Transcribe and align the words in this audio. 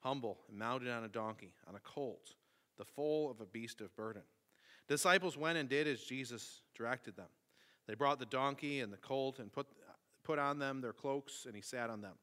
humble 0.00 0.38
and 0.48 0.58
mounted 0.58 0.90
on 0.90 1.04
a 1.04 1.08
donkey, 1.08 1.54
on 1.68 1.74
a 1.74 1.80
colt, 1.80 2.34
the 2.78 2.84
foal 2.84 3.30
of 3.30 3.40
a 3.40 3.46
beast 3.46 3.80
of 3.80 3.94
burden. 3.96 4.22
Disciples 4.88 5.36
went 5.36 5.58
and 5.58 5.68
did 5.68 5.86
as 5.86 6.00
Jesus 6.00 6.60
directed 6.74 7.16
them. 7.16 7.26
They 7.86 7.94
brought 7.94 8.18
the 8.18 8.26
donkey 8.26 8.80
and 8.80 8.92
the 8.92 8.98
colt 8.98 9.38
and 9.38 9.52
put, 9.52 9.66
put 10.24 10.38
on 10.38 10.58
them 10.58 10.80
their 10.80 10.92
cloaks, 10.92 11.44
and 11.46 11.54
he 11.54 11.62
sat 11.62 11.90
on 11.90 12.00
them. 12.00 12.14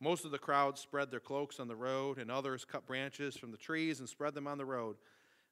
Most 0.00 0.24
of 0.24 0.30
the 0.30 0.38
crowd 0.38 0.78
spread 0.78 1.10
their 1.10 1.20
cloaks 1.20 1.60
on 1.60 1.68
the 1.68 1.76
road, 1.76 2.18
and 2.18 2.30
others 2.30 2.64
cut 2.64 2.86
branches 2.86 3.36
from 3.36 3.50
the 3.50 3.56
trees 3.56 4.00
and 4.00 4.08
spread 4.08 4.34
them 4.34 4.46
on 4.46 4.58
the 4.58 4.64
road. 4.64 4.96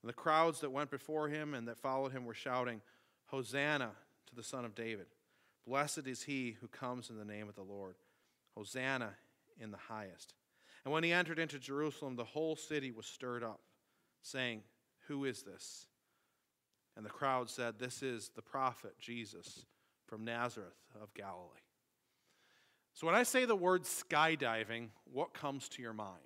And 0.02 0.08
the 0.08 0.14
crowds 0.14 0.60
that 0.60 0.70
went 0.70 0.91
before 0.91 1.28
him 1.28 1.54
and 1.54 1.66
that 1.68 1.78
followed 1.78 2.12
him 2.12 2.24
were 2.24 2.34
shouting, 2.34 2.80
Hosanna 3.27 3.92
to 4.27 4.34
the 4.34 4.42
Son 4.42 4.64
of 4.64 4.74
David. 4.74 5.06
Blessed 5.66 6.06
is 6.06 6.24
he 6.24 6.56
who 6.60 6.66
comes 6.66 7.08
in 7.08 7.16
the 7.16 7.24
name 7.24 7.48
of 7.48 7.54
the 7.54 7.62
Lord. 7.62 7.94
Hosanna 8.56 9.14
in 9.60 9.70
the 9.70 9.78
highest. 9.78 10.34
And 10.84 10.92
when 10.92 11.04
he 11.04 11.12
entered 11.12 11.38
into 11.38 11.59
Jerusalem, 11.59 12.16
the 12.16 12.24
whole 12.24 12.56
city 12.56 12.91
was 12.91 13.06
stirred 13.06 13.45
up, 13.45 13.60
saying, 14.22 14.62
Who 15.06 15.25
is 15.25 15.42
this? 15.42 15.86
And 16.97 17.06
the 17.06 17.11
crowd 17.11 17.48
said, 17.48 17.78
This 17.78 18.02
is 18.02 18.30
the 18.34 18.42
prophet 18.42 18.94
Jesus 18.98 19.64
from 20.06 20.25
Nazareth 20.25 20.75
of 21.00 21.14
Galilee. 21.14 21.48
So 22.94 23.06
when 23.06 23.16
I 23.16 23.22
say 23.22 23.44
the 23.44 23.56
word 23.56 23.84
skydiving, 23.84 24.88
what 25.10 25.33
comes 25.33 25.69
to 25.70 25.83
your 25.83 25.94
mind? 25.94 26.19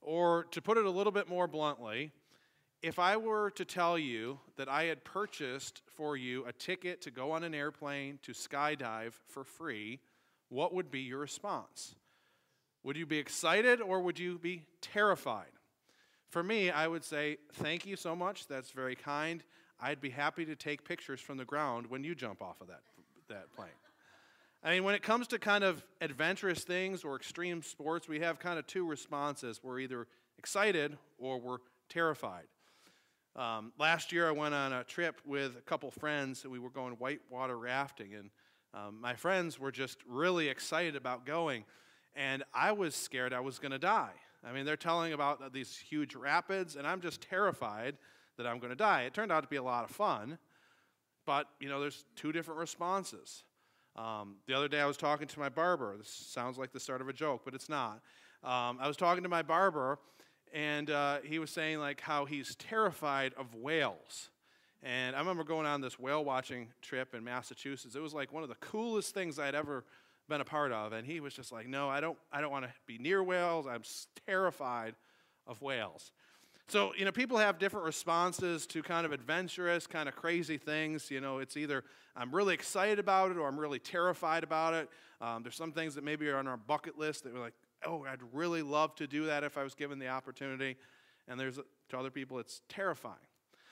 Or 0.00 0.44
to 0.52 0.62
put 0.62 0.78
it 0.78 0.86
a 0.86 0.90
little 0.90 1.12
bit 1.12 1.28
more 1.28 1.46
bluntly, 1.46 2.12
if 2.82 2.98
I 2.98 3.16
were 3.16 3.50
to 3.52 3.64
tell 3.64 3.98
you 3.98 4.38
that 4.56 4.68
I 4.68 4.84
had 4.84 5.04
purchased 5.04 5.82
for 5.96 6.16
you 6.16 6.44
a 6.46 6.52
ticket 6.52 7.02
to 7.02 7.10
go 7.10 7.32
on 7.32 7.42
an 7.42 7.54
airplane 7.54 8.18
to 8.22 8.32
skydive 8.32 9.12
for 9.28 9.44
free, 9.44 10.00
what 10.48 10.72
would 10.72 10.90
be 10.90 11.00
your 11.00 11.18
response? 11.18 11.96
Would 12.86 12.96
you 12.96 13.04
be 13.04 13.18
excited 13.18 13.80
or 13.80 13.98
would 13.98 14.16
you 14.16 14.38
be 14.38 14.62
terrified? 14.80 15.50
For 16.28 16.40
me, 16.40 16.70
I 16.70 16.86
would 16.86 17.02
say, 17.02 17.38
Thank 17.54 17.84
you 17.84 17.96
so 17.96 18.14
much. 18.14 18.46
That's 18.46 18.70
very 18.70 18.94
kind. 18.94 19.42
I'd 19.80 20.00
be 20.00 20.10
happy 20.10 20.44
to 20.44 20.54
take 20.54 20.84
pictures 20.84 21.20
from 21.20 21.36
the 21.36 21.44
ground 21.44 21.88
when 21.88 22.04
you 22.04 22.14
jump 22.14 22.40
off 22.40 22.60
of 22.60 22.68
that, 22.68 22.82
that 23.28 23.52
plane. 23.56 23.70
I 24.62 24.70
mean, 24.70 24.84
when 24.84 24.94
it 24.94 25.02
comes 25.02 25.26
to 25.28 25.38
kind 25.40 25.64
of 25.64 25.84
adventurous 26.00 26.62
things 26.62 27.02
or 27.02 27.16
extreme 27.16 27.60
sports, 27.60 28.08
we 28.08 28.20
have 28.20 28.38
kind 28.38 28.56
of 28.56 28.68
two 28.68 28.86
responses. 28.86 29.58
We're 29.64 29.80
either 29.80 30.06
excited 30.38 30.96
or 31.18 31.40
we're 31.40 31.58
terrified. 31.88 32.46
Um, 33.34 33.72
last 33.80 34.12
year, 34.12 34.28
I 34.28 34.32
went 34.32 34.54
on 34.54 34.72
a 34.72 34.84
trip 34.84 35.20
with 35.26 35.56
a 35.58 35.62
couple 35.62 35.90
friends. 35.90 36.44
And 36.44 36.52
we 36.52 36.60
were 36.60 36.70
going 36.70 36.92
whitewater 36.94 37.58
rafting, 37.58 38.14
and 38.14 38.30
um, 38.72 39.00
my 39.00 39.14
friends 39.14 39.58
were 39.58 39.72
just 39.72 39.98
really 40.08 40.48
excited 40.48 40.94
about 40.94 41.26
going. 41.26 41.64
And 42.16 42.42
I 42.54 42.72
was 42.72 42.94
scared 42.94 43.32
I 43.32 43.40
was 43.40 43.58
going 43.58 43.72
to 43.72 43.78
die. 43.78 44.14
I 44.44 44.52
mean, 44.52 44.64
they're 44.64 44.76
telling 44.76 45.12
about 45.12 45.52
these 45.52 45.76
huge 45.76 46.14
rapids, 46.14 46.76
and 46.76 46.86
I'm 46.86 47.00
just 47.00 47.20
terrified 47.20 47.96
that 48.36 48.46
I'm 48.46 48.58
going 48.58 48.70
to 48.70 48.76
die. 48.76 49.02
It 49.02 49.14
turned 49.14 49.32
out 49.32 49.42
to 49.42 49.48
be 49.48 49.56
a 49.56 49.62
lot 49.62 49.84
of 49.84 49.90
fun, 49.90 50.38
but 51.26 51.48
you 51.60 51.68
know, 51.68 51.80
there's 51.80 52.04
two 52.14 52.32
different 52.32 52.60
responses. 52.60 53.44
Um, 53.96 54.36
the 54.46 54.54
other 54.54 54.68
day, 54.68 54.80
I 54.80 54.86
was 54.86 54.96
talking 54.96 55.26
to 55.26 55.38
my 55.38 55.48
barber. 55.48 55.96
This 55.96 56.08
sounds 56.08 56.58
like 56.58 56.72
the 56.72 56.80
start 56.80 57.00
of 57.00 57.08
a 57.08 57.12
joke, 57.12 57.42
but 57.44 57.54
it's 57.54 57.68
not. 57.68 58.00
Um, 58.44 58.78
I 58.80 58.86
was 58.86 58.96
talking 58.96 59.22
to 59.22 59.28
my 59.28 59.42
barber, 59.42 59.98
and 60.52 60.90
uh, 60.90 61.18
he 61.24 61.38
was 61.38 61.50
saying 61.50 61.78
like 61.78 62.00
how 62.00 62.24
he's 62.24 62.54
terrified 62.56 63.34
of 63.34 63.54
whales. 63.54 64.30
And 64.82 65.16
I 65.16 65.18
remember 65.18 65.42
going 65.42 65.66
on 65.66 65.80
this 65.80 65.98
whale 65.98 66.24
watching 66.24 66.68
trip 66.82 67.14
in 67.14 67.24
Massachusetts. 67.24 67.96
It 67.96 68.02
was 68.02 68.14
like 68.14 68.32
one 68.32 68.42
of 68.42 68.48
the 68.48 68.54
coolest 68.56 69.14
things 69.14 69.38
I'd 69.38 69.54
ever 69.54 69.84
been 70.28 70.40
a 70.40 70.44
part 70.44 70.72
of. 70.72 70.92
And 70.92 71.06
he 71.06 71.20
was 71.20 71.34
just 71.34 71.52
like, 71.52 71.68
"No, 71.68 71.88
I 71.88 72.00
don't. 72.00 72.18
I 72.32 72.40
don't 72.40 72.50
want 72.50 72.64
to 72.64 72.72
be 72.86 72.98
near 72.98 73.22
whales. 73.22 73.66
I'm 73.66 73.82
terrified 74.26 74.94
of 75.46 75.60
whales." 75.62 76.12
So, 76.68 76.92
you 76.98 77.04
know, 77.04 77.12
people 77.12 77.38
have 77.38 77.60
different 77.60 77.86
responses 77.86 78.66
to 78.68 78.82
kind 78.82 79.06
of 79.06 79.12
adventurous, 79.12 79.86
kind 79.86 80.08
of 80.08 80.16
crazy 80.16 80.58
things. 80.58 81.12
You 81.12 81.20
know, 81.20 81.38
it's 81.38 81.56
either 81.56 81.84
I'm 82.16 82.34
really 82.34 82.54
excited 82.54 82.98
about 82.98 83.30
it 83.30 83.36
or 83.36 83.46
I'm 83.46 83.58
really 83.58 83.78
terrified 83.78 84.42
about 84.42 84.74
it. 84.74 84.88
Um, 85.20 85.44
there's 85.44 85.54
some 85.54 85.70
things 85.70 85.94
that 85.94 86.02
maybe 86.02 86.28
are 86.28 86.36
on 86.36 86.48
our 86.48 86.56
bucket 86.56 86.98
list 86.98 87.22
that 87.22 87.32
we're 87.32 87.40
like, 87.40 87.54
oh, 87.86 88.04
I'd 88.04 88.18
really 88.32 88.62
love 88.62 88.96
to 88.96 89.06
do 89.06 89.26
that 89.26 89.44
if 89.44 89.56
I 89.56 89.62
was 89.62 89.76
given 89.76 90.00
the 90.00 90.08
opportunity. 90.08 90.76
And 91.28 91.38
there's 91.38 91.60
to 91.90 91.98
other 91.98 92.10
people, 92.10 92.40
it's 92.40 92.62
terrifying. 92.68 93.14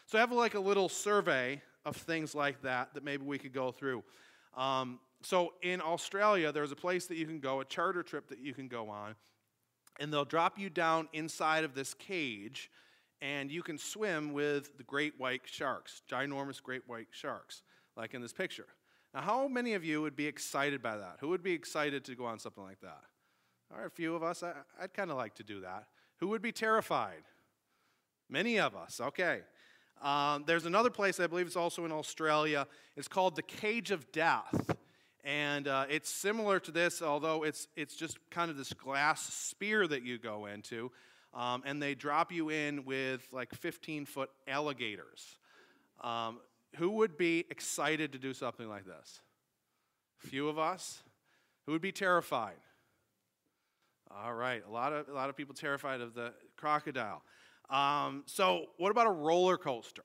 So 0.06 0.19
I 0.19 0.20
have 0.20 0.31
like 0.31 0.54
a 0.54 0.60
little 0.60 0.88
survey 0.88 1.62
of 1.84 1.97
things 1.97 2.32
like 2.32 2.62
that 2.62 2.94
that 2.94 3.03
maybe 3.03 3.25
we 3.25 3.38
could 3.38 3.53
go 3.53 3.72
through. 3.72 4.04
Um, 4.56 5.00
so 5.25 5.55
in 5.62 5.81
Australia, 5.81 6.53
there's 6.53 6.73
a 6.73 6.77
place 6.77 7.07
that 7.07 7.17
you 7.17 7.27
can 7.27 7.41
go, 7.41 7.61
a 7.61 7.65
charter 7.65 8.03
trip 8.03 8.29
that 8.29 8.39
you 8.39 8.55
can 8.55 8.69
go 8.69 8.91
on, 8.91 9.15
and 9.99 10.12
they'll 10.12 10.25
drop 10.25 10.59
you 10.59 10.71
down 10.71 11.09
inside 11.12 11.65
of 11.65 11.75
this 11.75 11.95
cage 11.95 12.71
and 13.23 13.51
you 13.51 13.62
can 13.62 13.79
swim 13.79 14.35
with 14.35 14.77
the 14.77 14.83
great 14.85 15.15
white 15.19 15.41
sharks, 15.47 16.03
ginormous 16.11 16.62
great 16.62 16.83
white 16.87 17.07
sharks, 17.11 17.62
like 17.97 18.12
in 18.12 18.21
this 18.21 18.35
picture. 18.35 18.67
Now, 19.15 19.23
how 19.23 19.49
many 19.49 19.73
of 19.73 19.83
you 19.83 20.03
would 20.03 20.15
be 20.15 20.27
excited 20.27 20.83
by 20.83 20.99
that? 20.99 21.17
Who 21.21 21.29
would 21.29 21.43
be 21.43 21.53
excited 21.53 22.05
to 22.05 22.15
go 22.15 22.27
on 22.27 22.39
something 22.39 22.62
like 22.62 22.81
that? 22.81 23.01
All 23.73 23.79
right, 23.79 23.87
a 23.87 23.91
few 23.91 24.15
of 24.15 24.23
us. 24.23 24.43
I, 24.43 24.53
would 24.83 24.93
kind 24.93 25.11
of 25.11 25.17
like 25.17 25.35
to 25.37 25.43
do 25.43 25.61
that. 25.61 25.87
Who 26.19 26.29
would 26.29 26.43
be 26.43 26.53
terrified? 26.53 27.23
Many 28.29 28.59
of 28.59 28.77
us. 28.77 29.01
Okay. 29.01 29.41
Um, 30.03 30.45
there's 30.47 30.67
another 30.67 30.91
place, 30.91 31.19
I 31.19 31.27
believe 31.27 31.47
it's 31.47 31.56
also 31.56 31.85
in 31.87 31.93
Australia. 31.93 32.67
It's 32.95 33.09
called 33.09 33.37
the 33.37 33.43
Cage 33.43 33.91
of 33.91 34.12
Death. 34.12 34.77
And 35.25 35.67
uh, 35.67 35.87
it's 35.89 36.11
similar 36.11 36.61
to 36.61 36.71
this, 36.71 37.01
although 37.01 37.45
it's, 37.45 37.67
it's 37.77 37.97
just 37.97 38.19
kind 38.31 38.51
of 38.51 38.57
this 38.57 38.73
glass 38.75 39.23
sphere 39.23 39.87
that 39.89 40.03
you 40.03 40.19
go 40.19 40.47
into 40.47 40.93
um, 41.35 41.62
and 41.67 41.83
they 41.83 41.95
drop 41.95 42.33
you 42.33 42.51
in 42.51 42.85
with 42.85 43.27
like 43.33 43.53
15 43.55 44.07
foot 44.07 44.31
alligators. 44.47 45.39
Um, 46.01 46.41
who 46.77 46.91
would 46.91 47.17
be 47.17 47.45
excited 47.51 48.12
to 48.12 48.19
do 48.19 48.33
something 48.33 48.69
like 48.69 48.85
this? 48.85 49.21
Few 50.19 50.49
of 50.49 50.59
us. 50.59 51.03
Who 51.67 51.73
would 51.73 51.83
be 51.83 51.93
terrified? 51.93 52.56
All 54.11 54.35
right, 54.35 54.62
a 54.67 54.71
lot 54.71 54.93
of, 54.93 55.09
a 55.09 55.12
lot 55.12 55.29
of 55.29 55.37
people 55.37 55.55
terrified 55.55 56.01
of 56.01 56.15
the 56.15 56.33
crocodile. 56.56 57.23
Um, 57.71 58.23
so, 58.27 58.67
what 58.77 58.91
about 58.91 59.06
a 59.06 59.11
roller 59.11 59.56
coaster? 59.56 60.05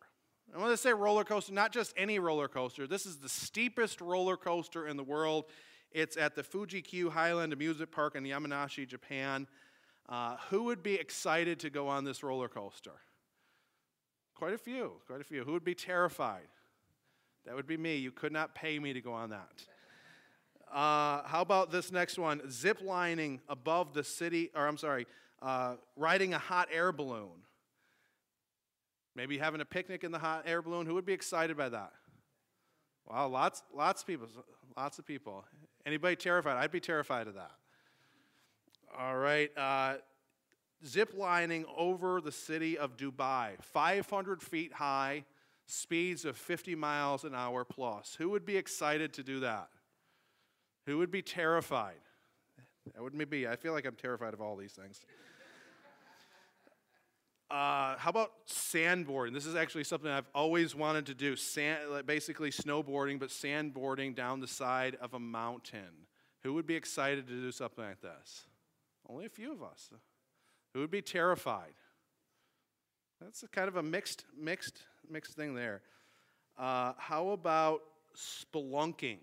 And 0.51 0.61
when 0.61 0.71
I 0.71 0.75
say 0.75 0.93
roller 0.93 1.23
coaster, 1.23 1.53
not 1.53 1.71
just 1.71 1.93
any 1.95 2.17
roller 2.19 2.47
coaster, 2.47 2.87
this 2.87 3.05
is 3.05 3.17
the 3.17 3.29
steepest 3.29 4.01
roller 4.01 4.35
coaster 4.35 4.87
in 4.87 4.97
the 4.97 5.03
world. 5.03 5.45
It's 5.91 6.17
at 6.17 6.35
the 6.35 6.43
Fuji 6.43 6.81
Q 6.81 7.09
Highland 7.09 7.53
Amusement 7.53 7.91
Park 7.91 8.15
in 8.15 8.23
Yamanashi, 8.23 8.88
Japan. 8.88 9.47
Uh, 10.07 10.38
who 10.49 10.63
would 10.63 10.81
be 10.81 10.95
excited 10.95 11.59
to 11.59 11.69
go 11.69 11.88
on 11.88 12.03
this 12.03 12.23
roller 12.23 12.47
coaster? 12.47 12.93
Quite 14.33 14.53
a 14.53 14.57
few, 14.57 14.93
quite 15.05 15.21
a 15.21 15.23
few. 15.23 15.43
Who 15.43 15.51
would 15.51 15.63
be 15.63 15.75
terrified? 15.75 16.47
That 17.45 17.55
would 17.55 17.67
be 17.67 17.77
me. 17.77 17.97
You 17.97 18.11
could 18.11 18.31
not 18.31 18.55
pay 18.55 18.79
me 18.79 18.93
to 18.93 19.01
go 19.01 19.13
on 19.13 19.29
that. 19.29 19.65
Uh, 20.71 21.23
how 21.27 21.41
about 21.41 21.71
this 21.71 21.91
next 21.91 22.17
one? 22.17 22.41
Zip 22.49 22.79
lining 22.81 23.41
above 23.49 23.93
the 23.93 24.03
city, 24.03 24.51
or 24.55 24.67
I'm 24.67 24.77
sorry, 24.77 25.07
uh, 25.41 25.75
riding 25.95 26.33
a 26.33 26.39
hot 26.39 26.69
air 26.71 26.91
balloon. 26.91 27.44
Maybe 29.19 29.38
having 29.38 29.60
a 29.60 29.66
picnic 29.66 30.06
in 30.06 30.13
the 30.13 30.18
hot 30.19 30.44
air 30.45 30.62
balloon. 30.62 30.86
Who 30.86 30.94
would 30.94 31.06
be 31.06 31.12
excited 31.12 31.57
by 31.57 31.68
that? 31.68 31.92
Wow, 33.06 33.27
lots, 33.27 33.63
lots 33.75 34.01
of 34.01 34.07
people. 34.07 34.30
Lots 34.77 34.98
of 34.98 35.06
people. 35.06 35.44
Anybody 35.86 36.16
terrified? 36.16 36.56
I'd 36.56 36.71
be 36.71 36.80
terrified 36.80 37.27
of 37.27 37.33
that. 37.33 37.51
All 38.98 39.18
right. 39.18 39.50
Uh, 39.57 39.95
zip 40.86 41.12
lining 41.18 41.66
over 41.75 42.21
the 42.21 42.31
city 42.31 42.77
of 42.77 42.95
Dubai, 42.95 43.62
500 43.62 44.42
feet 44.42 44.71
high, 44.71 45.25
speeds 45.65 46.24
of 46.24 46.38
50 46.38 46.75
miles 46.75 47.25
an 47.25 47.36
hour 47.36 47.65
plus. 47.65 48.15
Who 48.19 48.30
would 48.30 48.45
be 48.45 48.56
excited 48.56 49.12
to 49.15 49.24
do 49.24 49.42
that? 49.42 49.68
Who 50.86 50.98
would 51.00 51.12
be 51.12 51.22
terrified? 51.22 52.00
That 52.95 53.04
would 53.04 53.30
be. 53.30 53.50
I 53.50 53.57
feel 53.57 53.74
like 53.74 53.86
I'm 53.86 53.98
terrified 53.98 54.33
of 54.33 54.39
all 54.39 54.56
these 54.56 54.72
things. 54.72 55.01
Uh, 57.50 57.98
how 57.98 58.12
about 58.12 58.31
sandboarding? 58.48 59.34
This 59.34 59.48
is 59.48 59.56
actually 59.56 59.84
something 59.84 60.10
I've 60.10 60.30
always 60.36 60.75
wanted 60.75 61.07
to 61.07 61.16
do. 61.16 61.36
Sand, 61.36 62.06
basically 62.06 62.51
snowboarding, 62.51 63.19
but 63.19 63.30
sandboarding 63.30 64.16
down 64.16 64.40
the 64.40 64.48
side 64.48 64.98
of 65.01 65.16
a 65.16 65.19
mountain. 65.19 66.06
Who 66.44 66.54
would 66.54 66.68
be 66.68 66.75
excited 66.75 67.28
to 67.28 67.34
do 67.34 67.51
something 67.51 67.84
like 67.84 68.01
this? 68.01 68.46
Only 69.10 69.25
a 69.25 69.30
few 69.30 69.51
of 69.51 69.63
us. 69.63 69.90
Who 70.74 70.81
would 70.81 70.92
be 70.92 71.01
terrified? 71.01 71.74
That's 73.19 73.42
a 73.42 73.48
kind 73.48 73.68
of 73.68 73.75
a 73.75 73.84
mixed, 73.84 74.25
mixed, 74.40 74.84
mixed 75.10 75.34
thing 75.34 75.56
there. 75.56 75.81
Uh, 76.57 76.94
how 76.98 77.30
about 77.30 77.81
spelunking? 78.16 79.18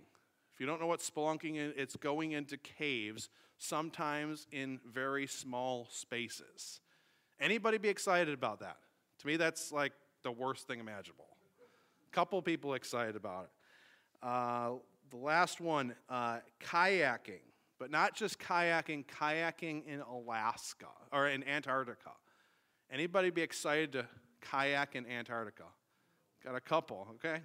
If 0.52 0.60
you 0.60 0.66
don't 0.66 0.80
know 0.80 0.86
what 0.86 1.00
spelunking 1.00 1.56
is, 1.56 1.74
it's 1.76 1.96
going 1.96 2.32
into 2.32 2.56
caves, 2.56 3.28
sometimes 3.56 4.48
in 4.50 4.80
very 4.84 5.28
small 5.28 5.86
spaces. 5.90 6.80
Anybody 7.40 7.78
be 7.78 7.88
excited 7.88 8.32
about 8.32 8.60
that? 8.60 8.76
To 9.20 9.26
me, 9.26 9.36
that's 9.36 9.72
like 9.72 9.92
the 10.22 10.32
worst 10.32 10.66
thing 10.66 10.80
imaginable. 10.80 11.26
A 12.10 12.14
couple 12.14 12.40
people 12.42 12.74
excited 12.74 13.16
about 13.16 13.44
it. 13.44 14.26
Uh, 14.26 14.70
the 15.10 15.16
last 15.16 15.60
one, 15.60 15.94
uh, 16.08 16.38
kayaking, 16.60 17.42
but 17.78 17.90
not 17.90 18.14
just 18.14 18.38
kayaking, 18.38 19.04
kayaking 19.06 19.86
in 19.86 20.00
Alaska 20.00 20.86
or 21.12 21.28
in 21.28 21.44
Antarctica. 21.44 22.10
Anybody 22.90 23.30
be 23.30 23.42
excited 23.42 23.92
to 23.92 24.06
kayak 24.40 24.96
in 24.96 25.06
Antarctica? 25.06 25.64
Got 26.44 26.54
a 26.54 26.60
couple, 26.60 27.06
okay? 27.16 27.42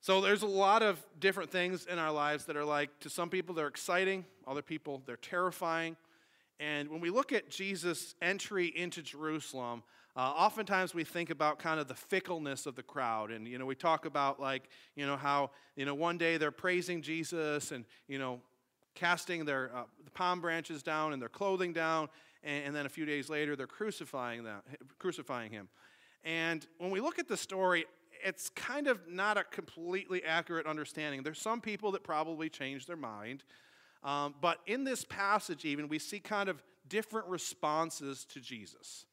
So 0.00 0.20
there's 0.20 0.42
a 0.42 0.46
lot 0.46 0.82
of 0.82 1.04
different 1.18 1.50
things 1.50 1.86
in 1.86 1.98
our 1.98 2.12
lives 2.12 2.44
that 2.44 2.56
are 2.56 2.64
like, 2.64 2.90
to 3.00 3.10
some 3.10 3.28
people, 3.28 3.54
they're 3.54 3.66
exciting, 3.66 4.24
other 4.46 4.62
people, 4.62 5.02
they're 5.06 5.16
terrifying. 5.16 5.96
And 6.58 6.88
when 6.88 7.00
we 7.00 7.10
look 7.10 7.32
at 7.32 7.50
Jesus' 7.50 8.14
entry 8.22 8.66
into 8.74 9.02
Jerusalem, 9.02 9.82
uh, 10.16 10.20
oftentimes 10.20 10.94
we 10.94 11.04
think 11.04 11.28
about 11.28 11.58
kind 11.58 11.78
of 11.78 11.88
the 11.88 11.94
fickleness 11.94 12.64
of 12.64 12.74
the 12.74 12.82
crowd. 12.82 13.30
And, 13.30 13.46
you 13.46 13.58
know, 13.58 13.66
we 13.66 13.74
talk 13.74 14.06
about 14.06 14.40
like, 14.40 14.70
you 14.94 15.06
know, 15.06 15.16
how, 15.16 15.50
you 15.76 15.84
know, 15.84 15.94
one 15.94 16.16
day 16.16 16.38
they're 16.38 16.50
praising 16.50 17.02
Jesus 17.02 17.70
and, 17.72 17.84
you 18.08 18.18
know, 18.18 18.40
casting 18.94 19.44
their 19.44 19.70
uh, 19.74 19.82
the 20.04 20.10
palm 20.10 20.40
branches 20.40 20.82
down 20.82 21.12
and 21.12 21.20
their 21.20 21.28
clothing 21.28 21.74
down. 21.74 22.08
And, 22.42 22.66
and 22.66 22.76
then 22.76 22.86
a 22.86 22.88
few 22.88 23.04
days 23.04 23.28
later, 23.28 23.56
they're 23.56 23.66
crucifying, 23.66 24.42
them, 24.42 24.62
crucifying 24.98 25.52
him. 25.52 25.68
And 26.24 26.66
when 26.78 26.90
we 26.90 27.00
look 27.00 27.18
at 27.18 27.28
the 27.28 27.36
story, 27.36 27.84
it's 28.24 28.48
kind 28.48 28.88
of 28.88 28.98
not 29.08 29.36
a 29.36 29.44
completely 29.44 30.24
accurate 30.24 30.66
understanding. 30.66 31.22
There's 31.22 31.40
some 31.40 31.60
people 31.60 31.92
that 31.92 32.02
probably 32.02 32.48
changed 32.48 32.88
their 32.88 32.96
mind. 32.96 33.44
Um, 34.06 34.36
but 34.40 34.60
in 34.66 34.84
this 34.84 35.04
passage, 35.04 35.64
even, 35.64 35.88
we 35.88 35.98
see 35.98 36.20
kind 36.20 36.48
of 36.48 36.62
different 36.88 37.26
responses 37.26 38.24
to 38.26 38.40
Jesus 38.40 39.04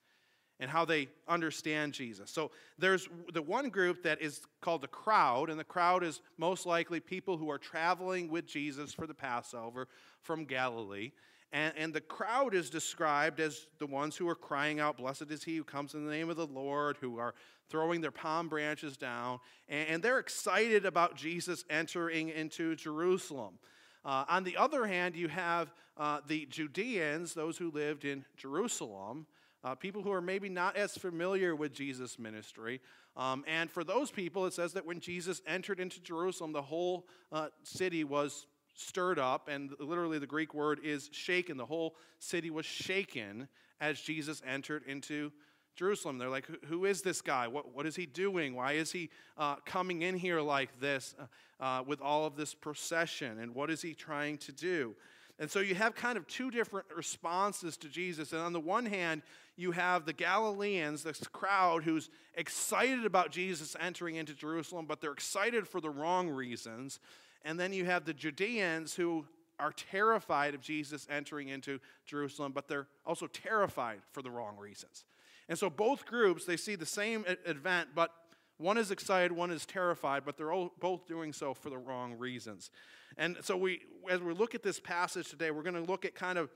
and 0.60 0.70
how 0.70 0.86
they 0.86 1.08
understand 1.28 1.94
Jesus. 1.94 2.30
So 2.30 2.52
there's 2.78 3.10
the 3.34 3.42
one 3.42 3.70
group 3.70 4.04
that 4.04 4.22
is 4.22 4.42
called 4.62 4.82
the 4.82 4.88
crowd, 4.88 5.50
and 5.50 5.60
the 5.60 5.64
crowd 5.64 6.04
is 6.04 6.22
most 6.38 6.68
likely 6.68 7.00
people 7.00 7.38
who 7.38 7.50
are 7.50 7.58
traveling 7.58 8.30
with 8.30 8.46
Jesus 8.46 8.94
for 8.94 9.08
the 9.08 9.16
Passover 9.16 9.88
from 10.22 10.46
Galilee. 10.46 11.12
And, 11.52 11.74
and 11.76 11.92
the 11.92 12.02
crowd 12.02 12.54
is 12.54 12.70
described 12.70 13.40
as 13.40 13.66
the 13.80 13.88
ones 13.88 14.16
who 14.16 14.30
are 14.30 14.36
crying 14.36 14.80
out, 14.80 14.98
Blessed 14.98 15.32
is 15.32 15.44
he 15.44 15.58
who 15.58 15.64
comes 15.64 15.96
in 15.96 16.06
the 16.06 16.12
name 16.12 16.30
of 16.30 16.38
the 16.38 16.48
Lord, 16.48 16.98
who 17.02 17.18
are 17.18 17.34
throwing 17.68 18.02
their 18.02 18.12
palm 18.12 18.48
branches 18.48 18.96
down. 18.96 19.40
And, 19.68 19.90
and 19.90 20.04
they're 20.04 20.20
excited 20.20 20.86
about 20.86 21.16
Jesus 21.16 21.66
entering 21.68 22.30
into 22.30 22.76
Jerusalem. 22.76 23.58
Uh, 24.06 24.26
on 24.28 24.44
the 24.44 24.58
other 24.58 24.86
hand, 24.86 25.16
you 25.16 25.28
have 25.28 25.74
uh, 25.98 26.20
the 26.28 26.46
Judeans, 26.48 27.34
those 27.34 27.58
who 27.58 27.72
lived 27.72 28.06
in 28.06 28.26
Jerusalem, 28.36 29.26
uh, 29.64 29.76
people 29.76 30.02
who 30.02 30.12
are 30.12 30.22
maybe 30.22 30.50
not 30.50 30.76
as 30.76 30.98
familiar 30.98 31.56
with 31.56 31.74
Jesus' 31.74 32.20
ministry. 32.20 32.82
Um, 33.16 33.46
and 33.48 33.72
for 33.72 33.84
those 33.84 34.12
people, 34.12 34.46
it 34.46 34.54
says 34.54 34.74
that 34.74 34.86
when 34.86 35.00
Jesus 35.00 35.42
entered 35.48 35.80
into 35.80 36.02
Jerusalem, 36.02 36.52
the 36.52 36.62
whole 36.62 37.08
uh, 37.32 37.48
city 37.64 38.04
was 38.04 38.48
stirred 38.76 39.20
up, 39.20 39.48
and 39.48 39.72
literally 39.80 40.20
the 40.20 40.28
Greek 40.28 40.54
word 40.54 40.80
is 40.84 41.10
shaken. 41.14 41.58
The 41.58 41.66
whole 41.66 41.96
city 42.20 42.50
was 42.50 42.66
shaken 42.66 43.48
as 43.80 44.00
Jesus 44.02 44.42
entered 44.46 44.84
into 44.88 45.32
Jerusalem. 45.76 46.18
They're 46.18 46.30
like, 46.30 46.48
who 46.66 46.86
is 46.86 47.02
this 47.02 47.22
guy? 47.22 47.48
What, 47.48 47.74
what 47.74 47.86
is 47.86 47.96
he 47.96 48.06
doing? 48.06 48.56
Why 48.56 48.74
is 48.74 48.92
he 48.92 49.10
uh, 49.38 49.56
coming 49.66 50.02
in 50.02 50.16
here 50.16 50.42
like 50.42 50.80
this 50.80 51.16
uh, 51.20 51.64
uh, 51.64 51.84
with 51.84 52.02
all 52.02 52.26
of 52.26 52.36
this 52.36 52.54
procession? 52.54 53.40
And 53.40 53.56
what 53.56 53.70
is 53.70 53.82
he 53.82 53.94
trying 53.94 54.38
to 54.40 54.52
do? 54.52 54.96
And 55.40 55.50
so 55.50 55.60
you 55.60 55.74
have 55.76 55.96
kind 55.96 56.18
of 56.18 56.28
two 56.28 56.52
different 56.52 56.86
responses 56.96 57.76
to 57.78 57.90
Jesus. 57.90 58.34
And 58.34 58.42
on 58.42 58.54
the 58.54 58.60
one 58.60 58.86
hand, 58.86 59.24
you 59.56 59.72
have 59.72 60.06
the 60.06 60.14
Galileans, 60.14 61.04
this 61.04 61.20
crowd 61.32 61.84
who's 61.84 62.10
excited 62.36 63.06
about 63.06 63.32
Jesus 63.32 63.76
entering 63.80 64.16
into 64.16 64.34
Jerusalem, 64.34 64.86
but 64.88 65.02
they're 65.02 65.12
excited 65.12 65.68
for 65.68 65.82
the 65.82 65.90
wrong 65.90 66.30
reasons. 66.30 67.00
And 67.44 67.60
then 67.60 67.74
you 67.74 67.86
have 67.86 68.06
the 68.06 68.14
Judeans 68.14 68.94
who 68.94 69.26
are 69.60 69.72
terrified 69.72 70.54
of 70.56 70.62
Jesus 70.62 71.08
entering 71.10 71.50
into 71.50 71.80
Jerusalem, 72.06 72.52
but 72.52 72.68
they're 72.68 72.88
also 73.06 73.28
terrified 73.28 74.00
for 74.12 74.22
the 74.22 74.32
wrong 74.32 74.58
reasons. 74.58 75.04
And 75.50 75.58
so 75.58 75.70
both 75.70 76.06
groups, 76.06 76.46
they 76.46 76.58
see 76.58 76.76
the 76.76 76.86
same 76.86 77.26
event, 77.46 77.90
but 77.96 78.12
one 78.58 78.78
is 78.78 78.92
excited, 78.92 79.32
one 79.32 79.52
is 79.52 79.66
terrified, 79.66 80.24
but 80.26 80.38
they're 80.38 80.54
both 80.80 81.08
doing 81.08 81.34
so 81.34 81.54
for 81.54 81.70
the 81.70 81.78
wrong 81.78 82.18
reasons. 82.18 82.72
And 83.18 83.38
so 83.42 83.58
we 83.58 83.82
as 84.10 84.22
we 84.22 84.34
look 84.34 84.56
at 84.56 84.64
this 84.64 84.80
passage 84.80 85.30
today, 85.30 85.52
we're 85.52 85.64
going 85.64 85.76
to 85.76 85.92
look 85.92 86.06
at 86.06 86.16
kind 86.16 86.38
of 86.38 86.50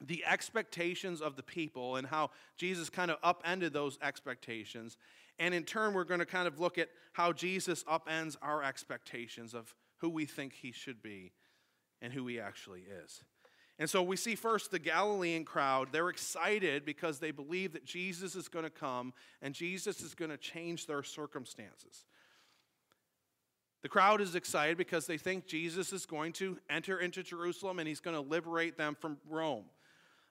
the 0.00 0.24
expectations 0.24 1.20
of 1.20 1.36
the 1.36 1.42
people 1.42 1.96
and 1.96 2.06
how 2.06 2.30
Jesus 2.56 2.88
kind 2.88 3.10
of 3.10 3.18
upended 3.22 3.72
those 3.72 3.98
expectations. 4.02 4.96
And 5.38 5.54
in 5.54 5.64
turn, 5.64 5.94
we're 5.94 6.04
going 6.04 6.20
to 6.20 6.26
kind 6.26 6.48
of 6.48 6.58
look 6.58 6.78
at 6.78 6.88
how 7.12 7.32
Jesus 7.32 7.84
upends 7.84 8.36
our 8.42 8.62
expectations 8.62 9.54
of 9.54 9.74
who 9.98 10.08
we 10.08 10.24
think 10.24 10.54
he 10.54 10.72
should 10.72 11.02
be 11.02 11.32
and 12.00 12.12
who 12.12 12.26
he 12.26 12.40
actually 12.40 12.82
is. 13.04 13.22
And 13.80 13.88
so 13.88 14.02
we 14.02 14.16
see 14.16 14.34
first 14.34 14.70
the 14.70 14.78
Galilean 14.78 15.46
crowd. 15.46 15.88
They're 15.90 16.10
excited 16.10 16.84
because 16.84 17.18
they 17.18 17.30
believe 17.30 17.72
that 17.72 17.86
Jesus 17.86 18.36
is 18.36 18.46
going 18.46 18.64
to 18.64 18.70
come 18.70 19.14
and 19.40 19.54
Jesus 19.54 20.02
is 20.02 20.14
going 20.14 20.30
to 20.30 20.36
change 20.36 20.86
their 20.86 21.02
circumstances. 21.02 22.04
The 23.82 23.88
crowd 23.88 24.20
is 24.20 24.34
excited 24.34 24.76
because 24.76 25.06
they 25.06 25.16
think 25.16 25.46
Jesus 25.46 25.94
is 25.94 26.04
going 26.04 26.34
to 26.34 26.58
enter 26.68 27.00
into 27.00 27.22
Jerusalem 27.22 27.78
and 27.78 27.88
he's 27.88 28.00
going 28.00 28.14
to 28.14 28.20
liberate 28.20 28.76
them 28.76 28.94
from 29.00 29.16
Rome. 29.26 29.64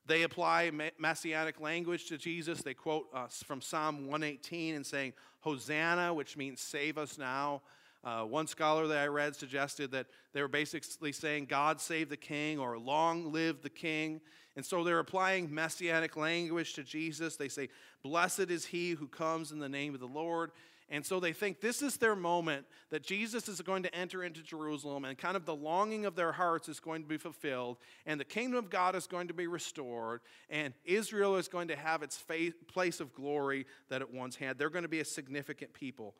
They 0.06 0.22
apply 0.22 0.72
messianic 1.00 1.60
language 1.60 2.06
to 2.10 2.20
Jesus. 2.20 2.62
They 2.62 2.76
quote 2.76 3.08
uh, 3.16 3.28
from 3.28 3.62
Psalm 3.62 4.06
118 4.08 4.76
and 4.76 4.86
saying, 4.86 5.14
Hosanna, 5.40 6.14
which 6.14 6.38
means 6.38 6.62
save 6.62 7.00
us 7.00 7.18
now. 7.18 7.64
Uh, 8.04 8.24
one 8.24 8.48
scholar 8.48 8.88
that 8.88 8.98
I 8.98 9.08
read 9.08 9.36
suggested 9.36 9.92
that 9.92 10.08
they 10.34 10.42
were 10.42 10.48
basically 10.48 11.12
saying, 11.12 11.46
God 11.46 11.82
save 11.82 12.10
the 12.10 12.18
king 12.18 12.58
or 12.58 12.78
long 12.78 13.32
live 13.32 13.62
the 13.62 13.70
king. 13.70 14.22
And 14.56 14.66
so 14.66 14.84
they're 14.84 15.00
applying 15.00 15.54
messianic 15.54 16.16
language 16.16 16.74
to 16.74 16.84
Jesus. 16.84 17.36
They 17.36 17.50
say, 17.50 17.70
Blessed 18.02 18.52
is 18.52 18.66
he 18.66 18.92
who 18.92 19.08
comes 19.08 19.52
in 19.52 19.60
the 19.60 19.70
name 19.70 19.94
of 19.94 20.00
the 20.00 20.08
Lord. 20.08 20.52
And 20.92 21.06
so 21.06 21.20
they 21.20 21.34
think 21.34 21.62
this 21.62 21.82
is 21.82 21.98
their 21.98 22.16
moment 22.16 22.66
that 22.90 23.04
Jesus 23.04 23.48
is 23.48 23.62
going 23.62 23.84
to 23.84 23.94
enter 23.94 24.24
into 24.24 24.42
Jerusalem 24.42 25.06
and 25.06 25.18
kind 25.18 25.38
of 25.38 25.46
the 25.46 25.56
longing 25.56 26.06
of 26.06 26.16
their 26.16 26.32
hearts 26.32 26.68
is 26.68 26.80
going 26.80 27.04
to 27.04 27.08
be 27.08 27.18
fulfilled 27.18 27.78
and 28.08 28.20
the 28.20 28.26
kingdom 28.26 28.58
of 28.58 28.72
God 28.72 28.96
is 28.96 29.06
going 29.06 29.28
to 29.28 29.34
be 29.34 29.46
restored 29.46 30.22
and 30.50 30.74
Israel 30.86 31.36
is 31.36 31.48
going 31.48 31.68
to 31.68 31.76
have 31.76 32.02
its 32.02 32.24
place 32.68 33.00
of 33.00 33.14
glory 33.14 33.68
that 33.90 34.02
it 34.02 34.12
once 34.12 34.36
had. 34.36 34.58
They're 34.58 34.72
going 34.72 34.82
to 34.84 34.90
be 34.90 35.00
a 35.00 35.06
significant 35.06 35.74
people 35.74 36.16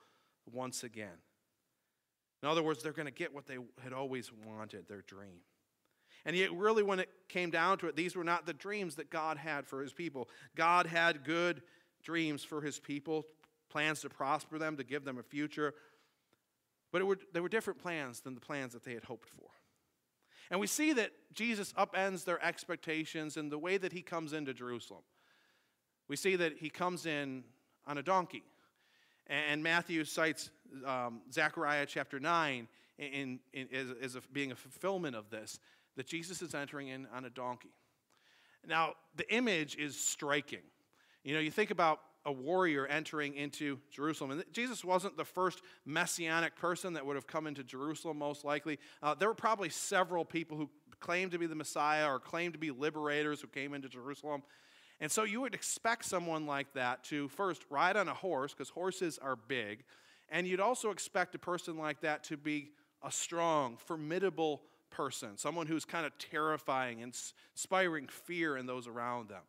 once 0.46 0.84
again. 0.84 1.18
In 2.42 2.50
other 2.50 2.64
words, 2.64 2.82
they're 2.82 2.94
going 2.94 3.06
to 3.06 3.12
get 3.12 3.34
what 3.34 3.46
they 3.46 3.58
had 3.84 3.94
always 3.94 4.32
wanted 4.46 4.88
their 4.88 5.02
dream. 5.02 5.42
And 6.26 6.36
yet, 6.36 6.54
really, 6.54 6.84
when 6.84 7.00
it 7.00 7.10
came 7.28 7.50
down 7.50 7.78
to 7.80 7.88
it, 7.88 7.96
these 7.96 8.16
were 8.16 8.24
not 8.24 8.46
the 8.46 8.54
dreams 8.54 8.96
that 8.96 9.10
God 9.10 9.38
had 9.38 9.66
for 9.66 9.82
his 9.82 9.94
people. 9.94 10.30
God 10.56 10.86
had 10.86 11.24
good 11.24 11.62
dreams 12.04 12.44
for 12.44 12.62
his 12.62 12.80
people, 12.80 13.26
plans 13.70 14.02
to 14.02 14.10
prosper 14.10 14.58
them, 14.58 14.78
to 14.78 14.84
give 14.84 15.06
them 15.06 15.18
a 15.18 15.24
future. 15.24 15.74
But 16.92 17.04
were, 17.04 17.20
they 17.34 17.40
were 17.40 17.50
different 17.50 17.80
plans 17.80 18.22
than 18.22 18.36
the 18.36 18.42
plans 18.42 18.74
that 18.74 18.84
they 18.84 18.94
had 18.94 19.04
hoped 19.04 19.30
for. 19.30 19.50
And 20.52 20.60
we 20.60 20.68
see 20.68 20.94
that 20.94 21.12
Jesus 21.34 21.74
upends 21.74 22.26
their 22.26 22.44
expectations 22.44 23.38
in 23.38 23.50
the 23.50 23.60
way 23.60 23.78
that 23.78 23.94
he 23.94 24.02
comes 24.02 24.34
into 24.34 24.54
Jerusalem. 24.54 25.04
We 26.08 26.16
see 26.16 26.36
that 26.38 26.58
he 26.58 26.70
comes 26.70 27.06
in 27.06 27.44
on 27.86 27.98
a 27.98 28.04
donkey. 28.04 28.44
And 29.30 29.62
Matthew 29.62 30.04
cites 30.06 30.50
um, 30.86 31.22
Zechariah 31.32 31.86
chapter 31.86 32.20
9 32.20 32.68
in, 32.98 33.40
in, 33.54 33.68
as, 33.74 33.88
as 34.02 34.16
a, 34.16 34.22
being 34.34 34.52
a 34.52 34.56
fulfillment 34.56 35.16
of 35.16 35.30
this, 35.30 35.60
that 35.96 36.08
Jesus 36.08 36.42
is 36.42 36.56
entering 36.56 36.88
in 36.88 37.08
on 37.14 37.26
a 37.26 37.30
donkey. 37.30 37.74
Now, 38.68 38.94
the 39.16 39.32
image 39.34 39.76
is 39.78 40.00
striking. 40.00 40.64
You 41.24 41.34
know, 41.34 41.40
you 41.40 41.52
think 41.52 41.72
about 41.72 42.00
a 42.26 42.32
warrior 42.32 42.86
entering 42.86 43.36
into 43.36 43.80
Jerusalem. 43.92 44.32
And 44.32 44.44
Jesus 44.52 44.84
wasn't 44.84 45.16
the 45.16 45.26
first 45.26 45.62
messianic 45.86 46.56
person 46.56 46.94
that 46.94 47.06
would 47.06 47.16
have 47.16 47.28
come 47.28 47.48
into 47.48 47.64
Jerusalem, 47.64 48.18
most 48.18 48.44
likely. 48.44 48.78
Uh, 49.02 49.16
there 49.16 49.28
were 49.28 49.36
probably 49.36 49.70
several 49.70 50.26
people 50.26 50.58
who 50.58 50.70
claimed 51.00 51.32
to 51.32 51.40
be 51.40 51.48
the 51.48 51.56
Messiah 51.56 52.12
or 52.12 52.20
claimed 52.20 52.54
to 52.54 52.60
be 52.60 52.72
liberators 52.72 53.40
who 53.40 53.48
came 53.48 53.74
into 53.74 53.88
Jerusalem. 53.88 54.44
And 55.02 55.12
so 55.12 55.24
you 55.24 55.42
would 55.42 55.54
expect 55.54 56.06
someone 56.06 56.46
like 56.46 56.74
that 56.74 57.04
to 57.06 57.30
first 57.30 57.64
ride 57.70 57.96
on 57.96 58.08
a 58.08 58.14
horse, 58.14 58.54
because 58.54 58.70
horses 58.70 59.18
are 59.22 59.36
big. 59.36 59.84
And 60.30 60.46
you'd 60.46 60.60
also 60.60 60.92
expect 60.92 61.34
a 61.36 61.40
person 61.40 61.78
like 61.78 62.02
that 62.02 62.24
to 62.26 62.38
be 62.38 62.72
a 63.04 63.12
strong, 63.12 63.78
formidable 63.78 64.62
person, 64.90 65.38
someone 65.38 65.68
who's 65.68 65.86
kind 65.86 66.06
of 66.06 66.18
terrifying 66.18 67.02
and 67.02 67.18
inspiring 67.54 68.08
fear 68.08 68.58
in 68.58 68.66
those 68.66 68.88
around 68.88 69.30
them. 69.30 69.44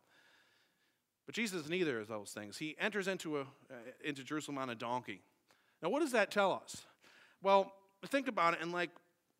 But 1.25 1.35
Jesus 1.35 1.65
is 1.65 1.69
neither 1.69 1.99
of 1.99 2.07
those 2.07 2.31
things. 2.31 2.57
He 2.57 2.75
enters 2.79 3.07
into, 3.07 3.37
a, 3.37 3.41
uh, 3.41 3.75
into 4.03 4.23
Jerusalem 4.23 4.57
on 4.57 4.69
a 4.69 4.75
donkey. 4.75 5.21
Now, 5.81 5.89
what 5.89 5.99
does 5.99 6.11
that 6.13 6.31
tell 6.31 6.51
us? 6.51 6.83
Well, 7.43 7.73
think 8.07 8.27
about 8.27 8.53
it 8.53 8.59
and 8.61 8.71
like, 8.71 8.89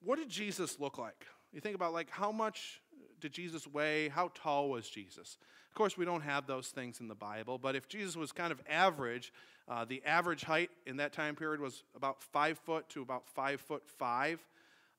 what 0.04 0.18
did 0.18 0.30
Jesus 0.30 0.80
look 0.80 0.98
like? 0.98 1.26
You 1.54 1.62
think 1.62 1.76
about 1.76 1.94
like 1.94 2.10
how 2.10 2.32
much 2.32 2.82
did 3.22 3.32
Jesus 3.32 3.68
weigh? 3.68 4.10
How 4.10 4.32
tall 4.34 4.70
was 4.70 4.90
Jesus? 4.90 5.38
Of 5.70 5.76
course, 5.76 5.98
we 5.98 6.04
don't 6.04 6.22
have 6.22 6.48
those 6.48 6.68
things 6.68 7.00
in 7.00 7.08
the 7.08 7.16
Bible, 7.16 7.58
but 7.58 7.76
if 7.76 7.88
Jesus 7.88 8.18
was 8.18 8.34
kind 8.34 8.52
of 8.52 8.62
average, 8.70 9.32
uh, 9.70 9.86
the 9.86 10.04
average 10.06 10.44
height 10.44 10.70
in 10.86 10.98
that 10.98 11.14
time 11.14 11.36
period 11.36 11.62
was 11.62 11.84
about 11.96 12.22
five 12.22 12.58
foot 12.58 12.90
to 12.90 13.02
about 13.02 13.26
five 13.28 13.62
foot 13.62 13.84
five. 13.88 14.46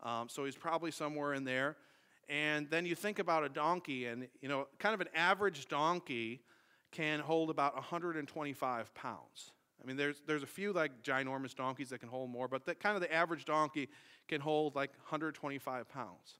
Um, 0.02 0.29
so 0.29 0.45
he's 0.45 0.57
probably 0.57 0.91
somewhere 0.91 1.35
in 1.35 1.45
there. 1.45 1.76
And 2.29 2.71
then 2.71 2.87
you 2.87 2.95
think 2.95 3.19
about 3.19 3.45
a 3.45 3.49
donkey, 3.49 4.07
and 4.07 4.29
you 4.41 4.49
know, 4.49 4.67
kind 4.79 4.95
of 4.95 5.00
an 5.02 5.09
average 5.14 5.69
donkey 5.69 6.41
can 6.91 7.21
hold 7.21 7.50
about 7.50 7.75
125 7.75 8.95
pounds. 8.95 9.50
I 9.83 9.87
mean, 9.87 9.97
there's, 9.97 10.23
there's 10.26 10.43
a 10.43 10.47
few 10.47 10.73
like 10.73 11.02
ginormous 11.02 11.55
donkeys 11.55 11.91
that 11.91 11.99
can 11.99 12.09
hold 12.09 12.31
more, 12.31 12.47
but 12.49 12.64
that 12.67 12.81
kind 12.81 12.95
of 12.95 13.02
the 13.02 13.12
average 13.12 13.45
donkey 13.45 13.88
can 14.29 14.41
hold 14.41 14.76
like 14.76 14.91
125 14.99 15.88
pounds. 15.88 16.38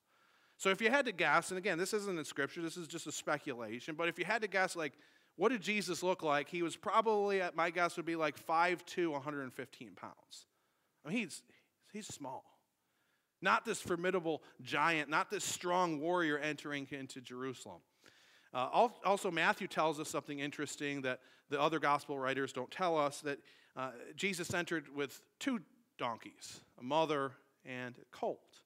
So 0.63 0.71
if 0.71 0.81
you 0.81 0.91
had 0.91 1.07
to 1.07 1.13
guess, 1.13 1.51
and 1.51 1.59
again, 1.59 1.77
this 1.77 1.93
isn't 1.93 2.17
in 2.17 2.25
scripture, 2.25 2.63
this 2.63 2.77
is 2.77 2.87
just 2.87 3.09
a 3.09 3.11
speculation, 3.11 3.97
but 3.97 4.07
if 4.07 4.17
you 4.17 4.25
had 4.25 4.43
to 4.43 4.49
guess, 4.49 4.77
like, 4.77 4.93
what 5.35 5.49
did 5.49 5.61
Jesus 5.61 6.05
look 6.05 6.23
like? 6.23 6.49
He 6.49 6.63
was 6.63 6.77
probably, 6.77 7.43
my 7.57 7.71
guess 7.71 7.97
would 7.97 8.07
be 8.07 8.15
like 8.15 8.39
5'2, 8.47 9.09
115 9.09 9.91
pounds. 9.97 10.47
I 11.05 11.09
mean, 11.09 11.19
he's, 11.19 11.43
he's 11.93 12.07
small. 12.07 12.45
Not 13.41 13.65
this 13.65 13.81
formidable 13.81 14.41
giant, 14.63 15.11
not 15.11 15.33
this 15.33 15.43
strong 15.43 15.99
warrior 15.99 16.39
entering 16.39 16.87
into 16.93 17.21
Jerusalem. 17.21 17.81
Uh, 18.55 18.89
also, 19.05 19.33
Matthew 19.33 19.67
tells 19.67 19.99
us 19.99 20.09
something 20.09 20.39
interesting 20.39 21.03
that 21.03 21.19
the 21.51 21.61
other 21.61 21.81
gospel 21.81 22.21
writers 22.21 22.53
don't 22.53 22.71
tell 22.71 22.97
us 22.97 23.21
that 23.23 23.41
uh, 23.77 23.91
Jesus 24.15 24.55
entered 24.55 24.85
with 24.95 25.23
two 25.41 25.61
donkeys, 25.99 26.61
a 26.79 26.85
mother 26.85 27.33
and 27.67 27.97
a 27.99 28.17
colt. 28.17 28.61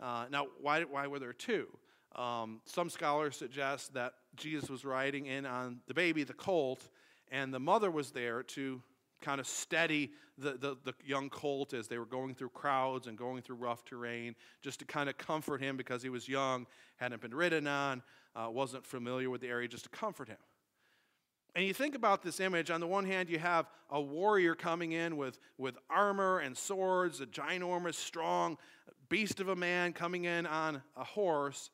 Uh, 0.00 0.26
now, 0.30 0.46
why, 0.60 0.82
why 0.82 1.06
were 1.06 1.18
there 1.18 1.32
two? 1.32 1.66
Um, 2.14 2.60
some 2.64 2.88
scholars 2.88 3.36
suggest 3.36 3.94
that 3.94 4.14
Jesus 4.36 4.70
was 4.70 4.84
riding 4.84 5.26
in 5.26 5.46
on 5.46 5.80
the 5.86 5.94
baby, 5.94 6.24
the 6.24 6.32
colt, 6.32 6.88
and 7.30 7.52
the 7.52 7.60
mother 7.60 7.90
was 7.90 8.10
there 8.10 8.42
to 8.42 8.82
kind 9.20 9.40
of 9.40 9.46
steady 9.46 10.12
the, 10.38 10.52
the, 10.52 10.76
the, 10.84 10.94
young 11.04 11.28
colt 11.28 11.74
as 11.74 11.88
they 11.88 11.98
were 11.98 12.06
going 12.06 12.34
through 12.34 12.50
crowds 12.50 13.08
and 13.08 13.18
going 13.18 13.42
through 13.42 13.56
rough 13.56 13.84
terrain, 13.84 14.34
just 14.62 14.78
to 14.78 14.84
kind 14.84 15.08
of 15.08 15.18
comfort 15.18 15.60
him 15.60 15.76
because 15.76 16.02
he 16.02 16.08
was 16.08 16.28
young, 16.28 16.66
hadn't 16.96 17.20
been 17.20 17.34
ridden 17.34 17.66
on, 17.66 18.02
uh, 18.36 18.48
wasn't 18.48 18.86
familiar 18.86 19.28
with 19.28 19.40
the 19.40 19.48
area, 19.48 19.66
just 19.66 19.84
to 19.84 19.90
comfort 19.90 20.28
him. 20.28 20.36
And 21.54 21.64
you 21.64 21.74
think 21.74 21.94
about 21.94 22.22
this 22.22 22.40
image, 22.40 22.70
on 22.70 22.80
the 22.80 22.86
one 22.86 23.04
hand, 23.04 23.28
you 23.28 23.38
have 23.38 23.66
a 23.90 24.00
warrior 24.00 24.54
coming 24.54 24.92
in 24.92 25.16
with, 25.16 25.38
with 25.56 25.76
armor 25.90 26.38
and 26.38 26.56
swords, 26.56 27.20
a 27.20 27.26
ginormous, 27.26 27.94
strong 27.94 28.58
beast 29.08 29.40
of 29.40 29.48
a 29.48 29.56
man 29.56 29.92
coming 29.92 30.24
in 30.24 30.46
on 30.46 30.82
a 30.96 31.04
horse. 31.04 31.70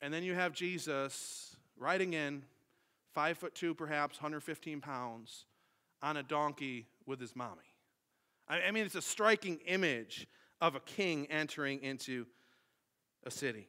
And 0.00 0.12
then 0.12 0.22
you 0.22 0.34
have 0.34 0.52
Jesus 0.52 1.56
riding 1.76 2.14
in, 2.14 2.42
five 3.14 3.38
foot 3.38 3.54
two 3.54 3.74
perhaps, 3.74 4.16
115 4.16 4.80
pounds, 4.80 5.44
on 6.02 6.16
a 6.16 6.22
donkey 6.22 6.86
with 7.06 7.20
his 7.20 7.36
mommy. 7.36 7.62
I 8.48 8.70
mean, 8.70 8.86
it's 8.86 8.94
a 8.94 9.02
striking 9.02 9.58
image 9.66 10.26
of 10.60 10.74
a 10.74 10.80
king 10.80 11.26
entering 11.30 11.82
into 11.82 12.26
a 13.24 13.30
city. 13.30 13.68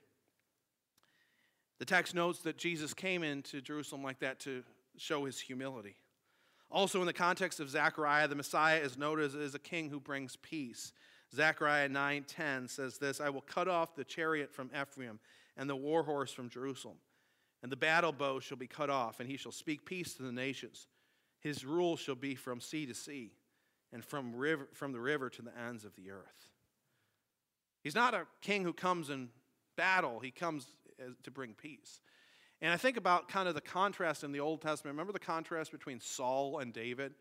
The 1.79 1.85
text 1.85 2.15
notes 2.15 2.39
that 2.39 2.57
Jesus 2.57 2.93
came 2.93 3.23
into 3.23 3.61
Jerusalem 3.61 4.03
like 4.03 4.19
that 4.19 4.39
to 4.41 4.63
show 5.00 5.25
his 5.25 5.39
humility. 5.39 5.96
Also, 6.72 7.00
in 7.00 7.08
the 7.08 7.13
context 7.13 7.60
of 7.60 7.70
Zechariah, 7.70 8.27
the 8.27 8.36
Messiah 8.36 8.79
is 8.79 8.98
noted 8.98 9.36
as 9.36 9.56
a 9.56 9.60
king 9.60 9.89
who 9.89 10.00
brings 10.00 10.36
peace. 10.36 10.94
Zechariah 11.34 11.89
9:10 11.89 12.70
says 12.70 12.98
this, 12.98 13.20
I 13.20 13.29
will 13.29 13.41
cut 13.41 13.68
off 13.68 13.96
the 13.96 14.03
chariot 14.03 14.53
from 14.53 14.70
Ephraim 14.79 15.20
and 15.58 15.70
the 15.70 15.75
war 15.75 16.03
horse 16.03 16.32
from 16.32 16.50
Jerusalem. 16.50 16.98
And 17.62 17.72
the 17.72 17.75
battle 17.75 18.12
bow 18.12 18.39
shall 18.39 18.58
be 18.58 18.68
cut 18.68 18.89
off, 18.89 19.20
and 19.20 19.29
he 19.29 19.36
shall 19.38 19.51
speak 19.51 19.86
peace 19.86 20.13
to 20.15 20.24
the 20.24 20.32
nations. 20.32 20.88
His 21.39 21.65
rule 21.65 21.98
shall 21.98 22.15
be 22.15 22.36
from 22.36 22.62
sea 22.62 22.86
to 22.86 22.94
sea, 22.94 23.34
and 23.91 24.03
from, 24.03 24.36
river, 24.36 24.70
from 24.74 24.91
the 24.91 25.00
river 25.00 25.29
to 25.29 25.41
the 25.41 25.58
ends 25.58 25.84
of 25.84 25.96
the 25.96 26.12
earth. 26.12 26.50
He's 27.84 27.96
not 27.96 28.13
a 28.13 28.27
king 28.41 28.63
who 28.63 28.74
comes 28.74 29.10
in 29.10 29.29
battle, 29.75 30.20
he 30.20 30.32
comes 30.32 30.68
to 31.24 31.32
bring 31.32 31.53
peace. 31.53 32.01
And 32.62 32.74
I 32.74 32.78
think 32.78 32.98
about 32.98 33.30
kind 33.30 33.48
of 33.48 33.56
the 33.56 33.62
contrast 33.62 34.24
in 34.24 34.32
the 34.32 34.42
Old 34.42 34.62
Testament. 34.62 34.94
Remember 34.94 35.13
the 35.13 35.20
contrast 35.20 35.72
between 35.72 36.00
Saul 36.01 36.60
and 36.60 36.74
David? 36.74 37.13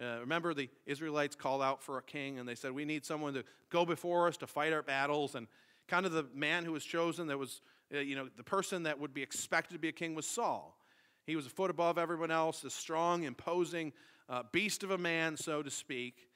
Uh, 0.00 0.18
remember 0.20 0.54
the 0.54 0.70
Israelites 0.86 1.36
called 1.36 1.60
out 1.60 1.82
for 1.82 1.98
a 1.98 2.02
king 2.02 2.38
and 2.38 2.48
they 2.48 2.54
said, 2.54 2.72
We 2.72 2.86
need 2.86 3.04
someone 3.04 3.34
to 3.34 3.44
go 3.68 3.84
before 3.84 4.26
us 4.26 4.38
to 4.38 4.46
fight 4.46 4.72
our 4.72 4.82
battles. 4.82 5.34
And 5.34 5.46
kind 5.88 6.06
of 6.06 6.12
the 6.12 6.24
man 6.34 6.64
who 6.64 6.72
was 6.72 6.84
chosen 6.84 7.26
that 7.26 7.38
was, 7.38 7.60
uh, 7.94 7.98
you 7.98 8.16
know, 8.16 8.28
the 8.36 8.42
person 8.42 8.84
that 8.84 8.98
would 8.98 9.12
be 9.12 9.22
expected 9.22 9.74
to 9.74 9.78
be 9.78 9.88
a 9.88 9.92
king 9.92 10.14
was 10.14 10.26
Saul. 10.26 10.78
He 11.26 11.36
was 11.36 11.44
a 11.44 11.50
foot 11.50 11.70
above 11.70 11.98
everyone 11.98 12.30
else, 12.30 12.64
a 12.64 12.70
strong, 12.70 13.24
imposing 13.24 13.92
uh, 14.30 14.44
beast 14.50 14.82
of 14.82 14.90
a 14.90 14.98
man, 14.98 15.36
so 15.36 15.62
to 15.62 15.70
speak. 15.70 16.28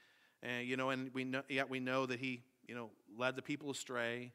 And, 0.43 0.69
you 0.69 0.77
know, 0.77 0.91
and 0.91 1.11
we 1.15 1.25
know, 1.25 1.43
yet 1.49 1.71
we 1.71 1.81
know 1.81 2.05
that 2.05 2.21
he, 2.21 2.43
you 2.69 2.75
know, 2.75 2.91
led 3.17 3.37
the 3.37 3.43
people 3.43 3.71
astray, 3.71 4.33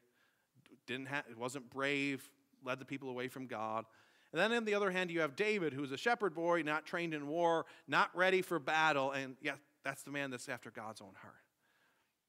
didn't 0.88 1.06
have, 1.06 1.26
wasn't 1.38 1.70
brave, 1.70 2.28
led 2.64 2.80
the 2.80 2.86
people 2.86 3.10
away 3.10 3.28
from 3.28 3.48
God. 3.48 3.86
And 4.32 4.40
then 4.40 4.52
on 4.52 4.66
the 4.66 4.76
other 4.76 4.92
hand, 4.92 5.10
you 5.10 5.22
have 5.22 5.36
David, 5.36 5.74
who's 5.74 5.92
a 5.92 5.98
shepherd 5.98 6.36
boy, 6.36 6.62
not 6.62 6.86
trained 6.86 7.14
in 7.14 7.28
war, 7.28 7.66
not 7.88 8.16
ready 8.16 8.42
for 8.42 8.60
battle. 8.60 9.12
And 9.12 9.36
yeah, 9.42 9.56
that's 9.84 10.04
the 10.04 10.12
man 10.12 10.30
that's 10.30 10.50
after 10.50 10.70
God's 10.70 11.02
own 11.02 11.14
heart. 11.22 11.36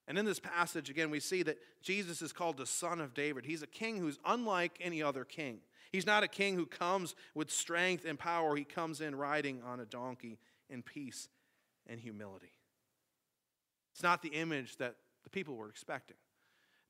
And 0.08 0.18
in 0.18 0.24
this 0.24 0.40
passage, 0.40 0.90
again, 0.90 1.10
we 1.10 1.20
see 1.20 1.42
that 1.42 1.58
Jesus 1.82 2.22
is 2.22 2.32
called 2.32 2.56
the 2.56 2.66
Son 2.66 3.00
of 3.00 3.14
David. 3.14 3.44
He's 3.44 3.62
a 3.62 3.66
king 3.66 3.98
who's 3.98 4.18
unlike 4.24 4.78
any 4.80 5.02
other 5.02 5.24
king. 5.24 5.58
He's 5.92 6.06
not 6.06 6.22
a 6.22 6.28
king 6.28 6.56
who 6.56 6.66
comes 6.66 7.14
with 7.34 7.50
strength 7.50 8.04
and 8.04 8.18
power, 8.18 8.56
he 8.56 8.64
comes 8.64 9.00
in 9.00 9.14
riding 9.14 9.62
on 9.62 9.80
a 9.80 9.84
donkey 9.84 10.38
in 10.68 10.82
peace 10.82 11.28
and 11.86 12.00
humility. 12.00 12.52
It's 13.92 14.02
not 14.02 14.22
the 14.22 14.30
image 14.30 14.76
that 14.78 14.94
the 15.24 15.30
people 15.30 15.56
were 15.56 15.68
expecting. 15.68 16.16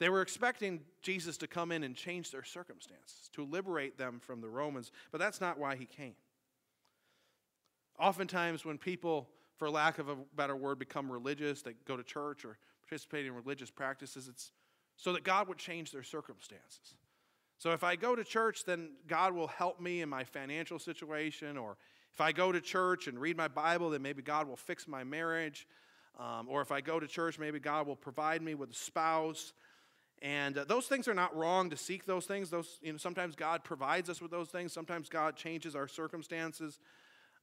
They 0.00 0.08
were 0.08 0.22
expecting 0.22 0.80
Jesus 1.02 1.36
to 1.36 1.46
come 1.46 1.70
in 1.70 1.84
and 1.84 1.94
change 1.94 2.30
their 2.30 2.42
circumstances, 2.42 3.28
to 3.34 3.44
liberate 3.44 3.98
them 3.98 4.18
from 4.18 4.40
the 4.40 4.48
Romans, 4.48 4.90
but 5.12 5.18
that's 5.18 5.40
not 5.40 5.58
why 5.58 5.76
he 5.76 5.84
came. 5.84 6.14
Oftentimes, 7.98 8.64
when 8.64 8.78
people, 8.78 9.28
for 9.58 9.68
lack 9.68 9.98
of 9.98 10.08
a 10.08 10.16
better 10.34 10.56
word, 10.56 10.78
become 10.78 11.12
religious, 11.12 11.60
they 11.60 11.74
go 11.86 11.98
to 11.98 12.02
church 12.02 12.46
or 12.46 12.56
participate 12.82 13.26
in 13.26 13.34
religious 13.34 13.70
practices, 13.70 14.26
it's 14.26 14.52
so 14.96 15.12
that 15.12 15.22
God 15.22 15.48
would 15.48 15.58
change 15.58 15.92
their 15.92 16.02
circumstances. 16.02 16.94
So 17.58 17.72
if 17.72 17.84
I 17.84 17.94
go 17.94 18.16
to 18.16 18.24
church, 18.24 18.64
then 18.64 18.92
God 19.06 19.34
will 19.34 19.48
help 19.48 19.80
me 19.80 20.00
in 20.00 20.08
my 20.08 20.24
financial 20.24 20.78
situation, 20.78 21.58
or 21.58 21.76
if 22.14 22.22
I 22.22 22.32
go 22.32 22.52
to 22.52 22.60
church 22.62 23.06
and 23.06 23.18
read 23.18 23.36
my 23.36 23.48
Bible, 23.48 23.90
then 23.90 24.00
maybe 24.00 24.22
God 24.22 24.48
will 24.48 24.56
fix 24.56 24.88
my 24.88 25.04
marriage. 25.04 25.66
Um, 26.18 26.48
or 26.48 26.60
if 26.60 26.72
I 26.72 26.80
go 26.80 26.98
to 26.98 27.06
church, 27.06 27.38
maybe 27.38 27.60
God 27.60 27.86
will 27.86 27.96
provide 27.96 28.42
me 28.42 28.54
with 28.54 28.70
a 28.70 28.74
spouse. 28.74 29.52
And 30.22 30.58
uh, 30.58 30.64
those 30.64 30.86
things 30.86 31.08
are 31.08 31.14
not 31.14 31.34
wrong 31.34 31.70
to 31.70 31.76
seek 31.76 32.04
those 32.04 32.26
things. 32.26 32.50
Those, 32.50 32.78
you 32.82 32.92
know, 32.92 32.98
sometimes 32.98 33.34
God 33.34 33.64
provides 33.64 34.10
us 34.10 34.20
with 34.20 34.30
those 34.30 34.48
things. 34.48 34.72
Sometimes 34.72 35.08
God 35.08 35.36
changes 35.36 35.74
our 35.74 35.88
circumstances. 35.88 36.78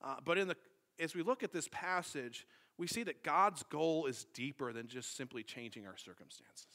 Uh, 0.03 0.15
but 0.23 0.37
in 0.37 0.47
the, 0.47 0.55
as 0.99 1.15
we 1.15 1.23
look 1.23 1.43
at 1.43 1.51
this 1.51 1.67
passage, 1.71 2.45
we 2.77 2.85
see 2.85 3.03
that 3.03 3.23
God's 3.23 3.63
goal 3.63 4.05
is 4.05 4.25
deeper 4.33 4.71
than 4.73 4.87
just 4.87 5.17
simply 5.17 5.41
changing 5.41 5.87
our 5.87 5.97
circumstances. 5.97 6.67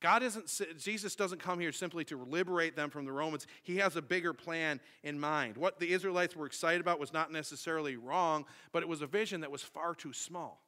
God 0.00 0.22
isn't, 0.22 0.50
Jesus 0.78 1.14
doesn't 1.14 1.40
come 1.40 1.60
here 1.60 1.72
simply 1.72 2.04
to 2.06 2.16
liberate 2.16 2.74
them 2.74 2.88
from 2.88 3.04
the 3.04 3.12
Romans. 3.12 3.46
He 3.62 3.76
has 3.76 3.96
a 3.96 4.02
bigger 4.02 4.32
plan 4.32 4.80
in 5.02 5.20
mind. 5.20 5.58
What 5.58 5.78
the 5.78 5.92
Israelites 5.92 6.34
were 6.34 6.46
excited 6.46 6.80
about 6.80 6.98
was 6.98 7.12
not 7.12 7.30
necessarily 7.30 7.96
wrong, 7.96 8.46
but 8.72 8.82
it 8.82 8.88
was 8.88 9.02
a 9.02 9.06
vision 9.06 9.42
that 9.42 9.50
was 9.50 9.62
far 9.62 9.94
too 9.94 10.14
small. 10.14 10.62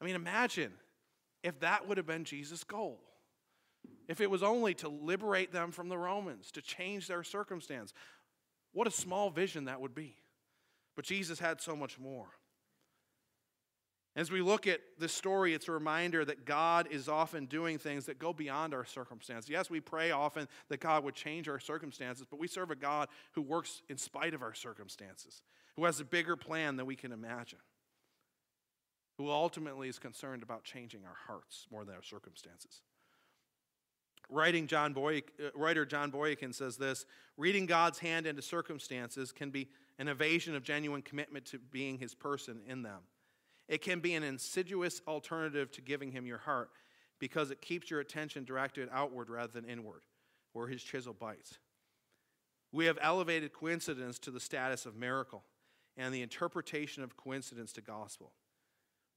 I 0.00 0.04
mean, 0.04 0.16
imagine 0.16 0.72
if 1.44 1.60
that 1.60 1.88
would 1.88 1.96
have 1.96 2.06
been 2.06 2.24
Jesus' 2.24 2.64
goal. 2.64 3.00
If 4.08 4.20
it 4.22 4.30
was 4.30 4.42
only 4.42 4.74
to 4.74 4.88
liberate 4.88 5.52
them 5.52 5.70
from 5.70 5.88
the 5.88 5.98
Romans, 5.98 6.50
to 6.52 6.62
change 6.62 7.06
their 7.06 7.22
circumstance, 7.22 7.92
what 8.72 8.86
a 8.86 8.90
small 8.90 9.30
vision 9.30 9.66
that 9.66 9.80
would 9.80 9.94
be. 9.94 10.16
But 10.96 11.04
Jesus 11.04 11.38
had 11.38 11.60
so 11.60 11.76
much 11.76 11.98
more. 11.98 12.28
As 14.16 14.32
we 14.32 14.40
look 14.40 14.66
at 14.66 14.80
this 14.98 15.12
story, 15.12 15.54
it's 15.54 15.68
a 15.68 15.72
reminder 15.72 16.24
that 16.24 16.44
God 16.44 16.88
is 16.90 17.08
often 17.08 17.46
doing 17.46 17.78
things 17.78 18.06
that 18.06 18.18
go 18.18 18.32
beyond 18.32 18.74
our 18.74 18.84
circumstances. 18.84 19.48
Yes, 19.48 19.70
we 19.70 19.78
pray 19.78 20.10
often 20.10 20.48
that 20.70 20.80
God 20.80 21.04
would 21.04 21.14
change 21.14 21.48
our 21.48 21.60
circumstances, 21.60 22.26
but 22.28 22.40
we 22.40 22.48
serve 22.48 22.72
a 22.72 22.76
God 22.76 23.08
who 23.32 23.42
works 23.42 23.82
in 23.88 23.96
spite 23.96 24.34
of 24.34 24.42
our 24.42 24.54
circumstances, 24.54 25.42
who 25.76 25.84
has 25.84 26.00
a 26.00 26.04
bigger 26.04 26.34
plan 26.34 26.76
than 26.76 26.86
we 26.86 26.96
can 26.96 27.12
imagine, 27.12 27.60
who 29.18 29.30
ultimately 29.30 29.88
is 29.88 30.00
concerned 30.00 30.42
about 30.42 30.64
changing 30.64 31.04
our 31.04 31.16
hearts 31.28 31.68
more 31.70 31.84
than 31.84 31.94
our 31.94 32.02
circumstances. 32.02 32.80
Writing 34.30 34.66
John 34.66 34.94
uh, 34.96 35.20
writer 35.54 35.86
John 35.86 36.10
Boykin 36.10 36.52
says 36.52 36.76
this 36.76 37.06
reading 37.36 37.66
God's 37.66 37.98
hand 37.98 38.26
into 38.26 38.42
circumstances 38.42 39.32
can 39.32 39.50
be 39.50 39.68
an 39.98 40.08
evasion 40.08 40.54
of 40.54 40.62
genuine 40.62 41.02
commitment 41.02 41.46
to 41.46 41.58
being 41.58 41.98
his 41.98 42.14
person 42.14 42.60
in 42.66 42.82
them. 42.82 43.00
It 43.68 43.82
can 43.82 44.00
be 44.00 44.14
an 44.14 44.22
insidious 44.22 45.00
alternative 45.06 45.70
to 45.72 45.80
giving 45.80 46.12
him 46.12 46.26
your 46.26 46.38
heart 46.38 46.70
because 47.18 47.50
it 47.50 47.60
keeps 47.60 47.90
your 47.90 48.00
attention 48.00 48.44
directed 48.44 48.88
outward 48.92 49.28
rather 49.28 49.52
than 49.52 49.64
inward, 49.64 50.02
where 50.52 50.68
his 50.68 50.82
chisel 50.82 51.12
bites. 51.12 51.58
We 52.72 52.86
have 52.86 52.98
elevated 53.00 53.52
coincidence 53.52 54.18
to 54.20 54.30
the 54.30 54.40
status 54.40 54.86
of 54.86 54.94
miracle 54.94 55.44
and 55.96 56.14
the 56.14 56.22
interpretation 56.22 57.02
of 57.02 57.16
coincidence 57.16 57.72
to 57.72 57.80
gospel. 57.80 58.32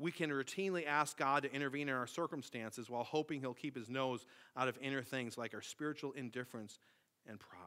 We 0.02 0.12
can 0.12 0.32
routinely 0.32 0.88
ask 0.88 1.16
God 1.18 1.44
to 1.44 1.54
intervene 1.54 1.88
in 1.88 1.96
our 1.96 2.08
circumstances 2.08 2.90
while 2.90 3.04
hoping 3.04 3.40
He'll 3.40 3.54
keep 3.54 3.76
His 3.76 3.90
nose 3.90 4.26
out 4.58 4.68
of 4.68 4.78
inner 4.82 5.04
things 5.04 5.38
like 5.38 5.54
our 5.54 5.62
spiritual 5.62 6.12
indifference 6.14 6.80
and 7.28 7.40
pride. 7.40 7.60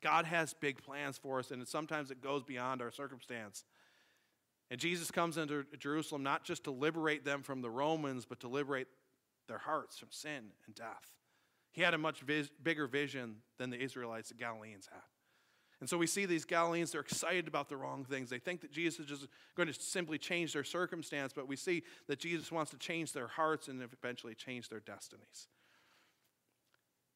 God 0.00 0.24
has 0.24 0.54
big 0.54 0.82
plans 0.82 1.18
for 1.18 1.38
us, 1.38 1.50
and 1.50 1.66
sometimes 1.66 2.10
it 2.10 2.22
goes 2.22 2.42
beyond 2.42 2.82
our 2.82 2.90
circumstance. 2.90 3.64
And 4.70 4.80
Jesus 4.80 5.10
comes 5.10 5.36
into 5.38 5.64
Jerusalem 5.78 6.22
not 6.22 6.44
just 6.44 6.64
to 6.64 6.70
liberate 6.70 7.24
them 7.24 7.42
from 7.42 7.60
the 7.60 7.70
Romans, 7.70 8.24
but 8.24 8.40
to 8.40 8.48
liberate 8.48 8.88
their 9.48 9.58
hearts 9.58 9.98
from 9.98 10.08
sin 10.10 10.50
and 10.66 10.74
death. 10.74 11.12
He 11.72 11.82
had 11.82 11.94
a 11.94 11.98
much 11.98 12.20
vis- 12.20 12.50
bigger 12.62 12.86
vision 12.86 13.36
than 13.58 13.70
the 13.70 13.80
Israelites, 13.80 14.28
the 14.28 14.34
Galileans 14.34 14.88
had. 14.90 15.02
And 15.82 15.88
so 15.88 15.98
we 15.98 16.06
see 16.06 16.26
these 16.26 16.44
Galileans, 16.44 16.92
they're 16.92 17.00
excited 17.00 17.48
about 17.48 17.68
the 17.68 17.76
wrong 17.76 18.04
things. 18.04 18.30
They 18.30 18.38
think 18.38 18.60
that 18.60 18.70
Jesus 18.70 19.00
is 19.00 19.06
just 19.06 19.26
going 19.56 19.66
to 19.66 19.74
simply 19.74 20.16
change 20.16 20.52
their 20.52 20.62
circumstance, 20.62 21.32
but 21.34 21.48
we 21.48 21.56
see 21.56 21.82
that 22.06 22.20
Jesus 22.20 22.52
wants 22.52 22.70
to 22.70 22.78
change 22.78 23.12
their 23.12 23.26
hearts 23.26 23.66
and 23.66 23.82
eventually 23.82 24.36
change 24.36 24.68
their 24.68 24.78
destinies. 24.78 25.48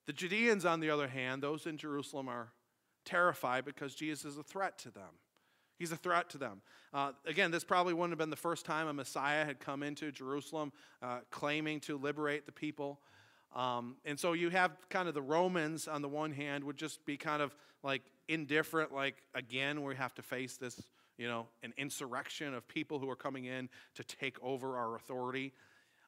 The 0.07 0.13
Judeans, 0.13 0.65
on 0.65 0.81
the 0.81 0.91
other 0.91 1.07
hand, 1.07 1.45
those 1.45 1.65
in 1.69 1.79
Jerusalem 1.79 2.29
are 2.29 2.49
terrified 3.05 3.65
because 3.65 3.95
Jesus 3.95 4.33
is 4.33 4.37
a 4.37 4.43
threat 4.43 4.79
to 4.79 4.91
them. 4.91 5.21
He's 5.79 5.93
a 5.93 5.97
threat 5.97 6.29
to 6.31 6.39
them. 6.39 6.61
Uh, 6.93 7.13
again, 7.25 7.53
this 7.53 7.63
probably 7.63 7.95
wouldn't 7.95 8.11
have 8.11 8.19
been 8.19 8.31
the 8.31 8.37
first 8.37 8.67
time 8.67 8.89
a 8.89 8.93
Messiah 8.93 9.45
had 9.45 9.61
come 9.61 9.85
into 9.85 10.11
Jerusalem 10.11 10.73
uh, 11.03 11.21
claiming 11.31 11.79
to 11.83 11.97
liberate 11.97 12.47
the 12.47 12.53
people. 12.53 12.99
Um, 13.57 13.97
and 14.05 14.21
so 14.21 14.35
you 14.35 14.51
have 14.51 14.73
kind 14.91 15.09
of 15.09 15.15
the 15.15 15.23
Romans 15.23 15.89
on 15.89 16.03
the 16.03 16.09
one 16.09 16.31
hand 16.31 16.63
would 16.65 16.77
just 16.77 17.05
be 17.07 17.17
kind 17.17 17.41
of 17.41 17.57
like 17.83 18.03
indifferent, 18.29 18.93
like 18.93 19.17
again, 19.35 19.83
we 19.83 19.97
have 19.97 20.15
to 20.17 20.23
face 20.23 20.59
this, 20.59 20.83
you 21.17 21.27
know, 21.27 21.47
an 21.63 21.73
insurrection 21.79 22.53
of 22.53 22.69
people 22.69 22.99
who 22.99 23.09
are 23.09 23.17
coming 23.17 23.47
in 23.47 23.71
to 23.95 24.05
take 24.05 24.37
over 24.43 24.77
our 24.77 24.95
authority. 24.95 25.55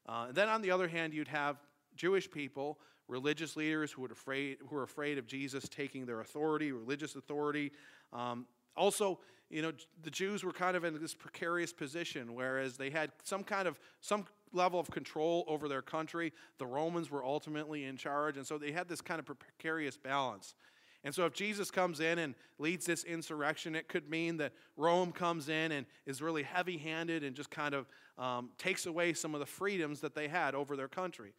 Uh, 0.07 0.27
then 0.31 0.47
on 0.47 0.61
the 0.61 0.69
other 0.69 0.87
hand, 0.87 1.11
you'd 1.11 1.27
have 1.27 1.57
Jewish 1.95 2.29
people, 2.29 2.77
religious 3.07 3.55
leaders 3.55 3.91
who, 3.91 4.03
would 4.03 4.11
afraid, 4.11 4.57
who 4.69 4.75
are 4.75 4.83
afraid 4.83 5.17
of 5.17 5.25
Jesus 5.25 5.67
taking 5.67 6.05
their 6.05 6.21
authority, 6.21 6.71
religious 6.71 7.15
authority. 7.15 7.71
Um, 8.13 8.45
also, 8.75 9.19
you 9.49 9.61
know, 9.61 9.71
the 10.03 10.11
Jews 10.11 10.43
were 10.43 10.53
kind 10.53 10.77
of 10.77 10.83
in 10.83 10.99
this 11.01 11.13
precarious 11.13 11.73
position, 11.73 12.33
whereas 12.33 12.77
they 12.77 12.89
had 12.89 13.11
some 13.23 13.43
kind 13.43 13.67
of 13.67 13.79
some 14.01 14.25
level 14.53 14.79
of 14.79 14.89
control 14.89 15.43
over 15.47 15.67
their 15.67 15.81
country. 15.81 16.33
The 16.57 16.65
Romans 16.65 17.09
were 17.09 17.23
ultimately 17.23 17.85
in 17.85 17.97
charge, 17.97 18.37
and 18.37 18.45
so 18.45 18.57
they 18.57 18.71
had 18.71 18.87
this 18.87 19.01
kind 19.01 19.19
of 19.19 19.25
precarious 19.25 19.97
balance. 19.97 20.55
And 21.03 21.15
so, 21.15 21.25
if 21.25 21.33
Jesus 21.33 21.71
comes 21.71 22.01
in 22.01 22.19
and 22.19 22.35
leads 22.57 22.85
this 22.85 23.05
insurrection, 23.05 23.73
it 23.73 23.87
could 23.87 24.09
mean 24.09 24.37
that 24.37 24.51
Rome 24.75 25.11
comes 25.13 25.47
in 25.47 25.71
and 25.71 25.85
is 26.05 26.21
really 26.21 26.43
heavy 26.43 26.77
handed 26.77 27.23
and 27.23 27.35
just 27.35 27.49
kind 27.49 27.73
of 27.73 27.87
um, 28.17 28.49
takes 28.57 28.85
away 28.85 29.13
some 29.13 29.33
of 29.33 29.39
the 29.39 29.45
freedoms 29.45 30.01
that 30.01 30.13
they 30.13 30.27
had 30.27 30.55
over 30.55 30.75
their 30.75 30.89
country. 30.89 31.33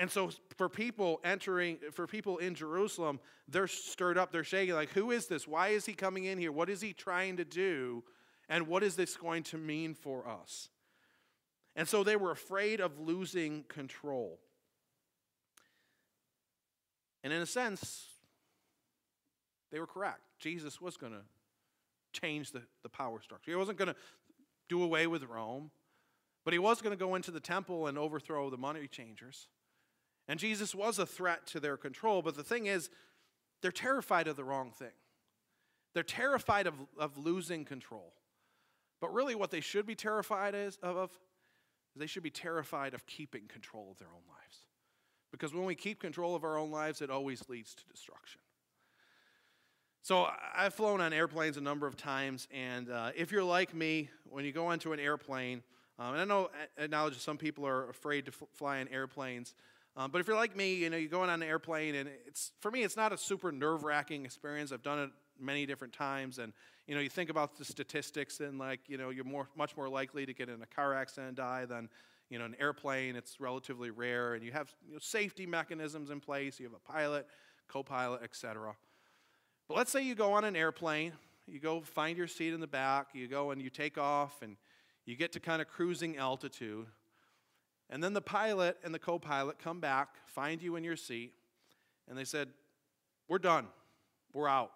And 0.00 0.10
so 0.10 0.30
for 0.56 0.70
people 0.70 1.20
entering, 1.22 1.76
for 1.92 2.06
people 2.06 2.38
in 2.38 2.54
Jerusalem, 2.54 3.20
they're 3.46 3.68
stirred 3.68 4.16
up, 4.16 4.32
they're 4.32 4.42
shaking, 4.42 4.74
like, 4.74 4.88
who 4.88 5.10
is 5.10 5.26
this? 5.26 5.46
Why 5.46 5.68
is 5.68 5.84
he 5.84 5.92
coming 5.92 6.24
in 6.24 6.38
here? 6.38 6.50
What 6.50 6.70
is 6.70 6.80
he 6.80 6.94
trying 6.94 7.36
to 7.36 7.44
do? 7.44 8.02
And 8.48 8.66
what 8.66 8.82
is 8.82 8.96
this 8.96 9.14
going 9.14 9.42
to 9.44 9.58
mean 9.58 9.92
for 9.92 10.26
us? 10.26 10.70
And 11.76 11.86
so 11.86 12.02
they 12.02 12.16
were 12.16 12.30
afraid 12.30 12.80
of 12.80 12.98
losing 12.98 13.64
control. 13.64 14.38
And 17.22 17.30
in 17.30 17.42
a 17.42 17.46
sense, 17.46 18.06
they 19.70 19.80
were 19.80 19.86
correct. 19.86 20.22
Jesus 20.38 20.80
was 20.80 20.96
going 20.96 21.12
to 21.12 21.22
change 22.18 22.52
the, 22.52 22.62
the 22.82 22.88
power 22.88 23.20
structure. 23.20 23.50
He 23.50 23.56
wasn't 23.56 23.76
going 23.76 23.88
to 23.88 23.96
do 24.66 24.82
away 24.82 25.06
with 25.06 25.24
Rome, 25.24 25.70
but 26.42 26.54
he 26.54 26.58
was 26.58 26.80
going 26.80 26.96
to 26.96 27.04
go 27.04 27.16
into 27.16 27.30
the 27.30 27.38
temple 27.38 27.86
and 27.86 27.98
overthrow 27.98 28.48
the 28.48 28.56
money 28.56 28.88
changers. 28.88 29.46
And 30.30 30.38
Jesus 30.38 30.76
was 30.76 31.00
a 31.00 31.06
threat 31.06 31.44
to 31.48 31.58
their 31.58 31.76
control, 31.76 32.22
but 32.22 32.36
the 32.36 32.44
thing 32.44 32.66
is, 32.66 32.88
they're 33.62 33.72
terrified 33.72 34.28
of 34.28 34.36
the 34.36 34.44
wrong 34.44 34.70
thing. 34.70 34.92
They're 35.92 36.04
terrified 36.04 36.68
of, 36.68 36.74
of 36.96 37.18
losing 37.18 37.64
control. 37.64 38.12
But 39.00 39.12
really, 39.12 39.34
what 39.34 39.50
they 39.50 39.60
should 39.60 39.86
be 39.86 39.96
terrified 39.96 40.54
is, 40.54 40.78
of, 40.84 41.10
is 41.96 41.98
they 41.98 42.06
should 42.06 42.22
be 42.22 42.30
terrified 42.30 42.94
of 42.94 43.04
keeping 43.06 43.48
control 43.48 43.88
of 43.90 43.98
their 43.98 44.06
own 44.06 44.22
lives. 44.28 44.58
Because 45.32 45.52
when 45.52 45.64
we 45.64 45.74
keep 45.74 46.00
control 46.00 46.36
of 46.36 46.44
our 46.44 46.56
own 46.56 46.70
lives, 46.70 47.02
it 47.02 47.10
always 47.10 47.48
leads 47.48 47.74
to 47.74 47.82
destruction. 47.90 48.40
So 50.00 50.28
I've 50.56 50.74
flown 50.74 51.00
on 51.00 51.12
airplanes 51.12 51.56
a 51.56 51.60
number 51.60 51.88
of 51.88 51.96
times, 51.96 52.46
and 52.52 52.88
uh, 52.88 53.10
if 53.16 53.32
you're 53.32 53.42
like 53.42 53.74
me, 53.74 54.10
when 54.28 54.44
you 54.44 54.52
go 54.52 54.68
onto 54.68 54.92
an 54.92 55.00
airplane, 55.00 55.64
um, 55.98 56.12
and 56.12 56.22
I 56.22 56.24
know 56.24 56.50
acknowledge 56.78 57.18
some 57.18 57.36
people 57.36 57.66
are 57.66 57.90
afraid 57.90 58.26
to 58.26 58.32
fly 58.54 58.78
in 58.78 58.86
airplanes, 58.86 59.56
um, 59.96 60.10
but 60.10 60.20
if 60.20 60.26
you're 60.26 60.36
like 60.36 60.56
me, 60.56 60.74
you 60.74 60.88
know, 60.88 60.96
you're 60.96 61.10
going 61.10 61.30
on 61.30 61.42
an 61.42 61.48
airplane, 61.48 61.94
and 61.96 62.08
it's 62.26 62.52
for 62.60 62.70
me, 62.70 62.82
it's 62.82 62.96
not 62.96 63.12
a 63.12 63.18
super 63.18 63.50
nerve-wracking 63.50 64.24
experience. 64.24 64.72
I've 64.72 64.82
done 64.82 65.00
it 65.00 65.10
many 65.38 65.66
different 65.66 65.92
times, 65.92 66.38
and 66.38 66.52
you 66.86 66.94
know, 66.94 67.00
you 67.00 67.08
think 67.08 67.30
about 67.30 67.56
the 67.56 67.64
statistics, 67.64 68.40
and 68.40 68.58
like, 68.58 68.80
you 68.88 68.98
know, 68.98 69.10
you're 69.10 69.24
more, 69.24 69.48
much 69.56 69.76
more 69.76 69.88
likely 69.88 70.26
to 70.26 70.32
get 70.32 70.48
in 70.48 70.62
a 70.62 70.66
car 70.66 70.94
accident 70.94 71.28
and 71.28 71.36
die 71.36 71.64
than, 71.64 71.88
you 72.28 72.38
know, 72.38 72.44
an 72.44 72.56
airplane. 72.60 73.16
It's 73.16 73.40
relatively 73.40 73.90
rare, 73.90 74.34
and 74.34 74.44
you 74.44 74.52
have 74.52 74.72
you 74.86 74.94
know, 74.94 74.98
safety 75.00 75.46
mechanisms 75.46 76.10
in 76.10 76.20
place. 76.20 76.60
You 76.60 76.66
have 76.66 76.74
a 76.74 76.92
pilot, 76.92 77.26
co-pilot, 77.68 78.22
etc. 78.22 78.74
But 79.68 79.76
let's 79.76 79.90
say 79.90 80.02
you 80.02 80.14
go 80.14 80.32
on 80.32 80.44
an 80.44 80.56
airplane, 80.56 81.12
you 81.46 81.58
go 81.58 81.80
find 81.80 82.16
your 82.16 82.26
seat 82.26 82.52
in 82.52 82.60
the 82.60 82.66
back, 82.66 83.08
you 83.12 83.28
go 83.28 83.50
and 83.50 83.60
you 83.60 83.70
take 83.70 83.98
off, 83.98 84.42
and 84.42 84.56
you 85.04 85.16
get 85.16 85.32
to 85.32 85.40
kind 85.40 85.60
of 85.60 85.68
cruising 85.68 86.16
altitude. 86.16 86.86
And 87.90 88.02
then 88.02 88.14
the 88.14 88.22
pilot 88.22 88.78
and 88.84 88.94
the 88.94 88.98
co 88.98 89.18
pilot 89.18 89.58
come 89.58 89.80
back, 89.80 90.16
find 90.26 90.62
you 90.62 90.76
in 90.76 90.84
your 90.84 90.96
seat, 90.96 91.32
and 92.08 92.16
they 92.16 92.24
said, 92.24 92.48
We're 93.28 93.38
done. 93.38 93.66
We're 94.32 94.48
out. 94.48 94.72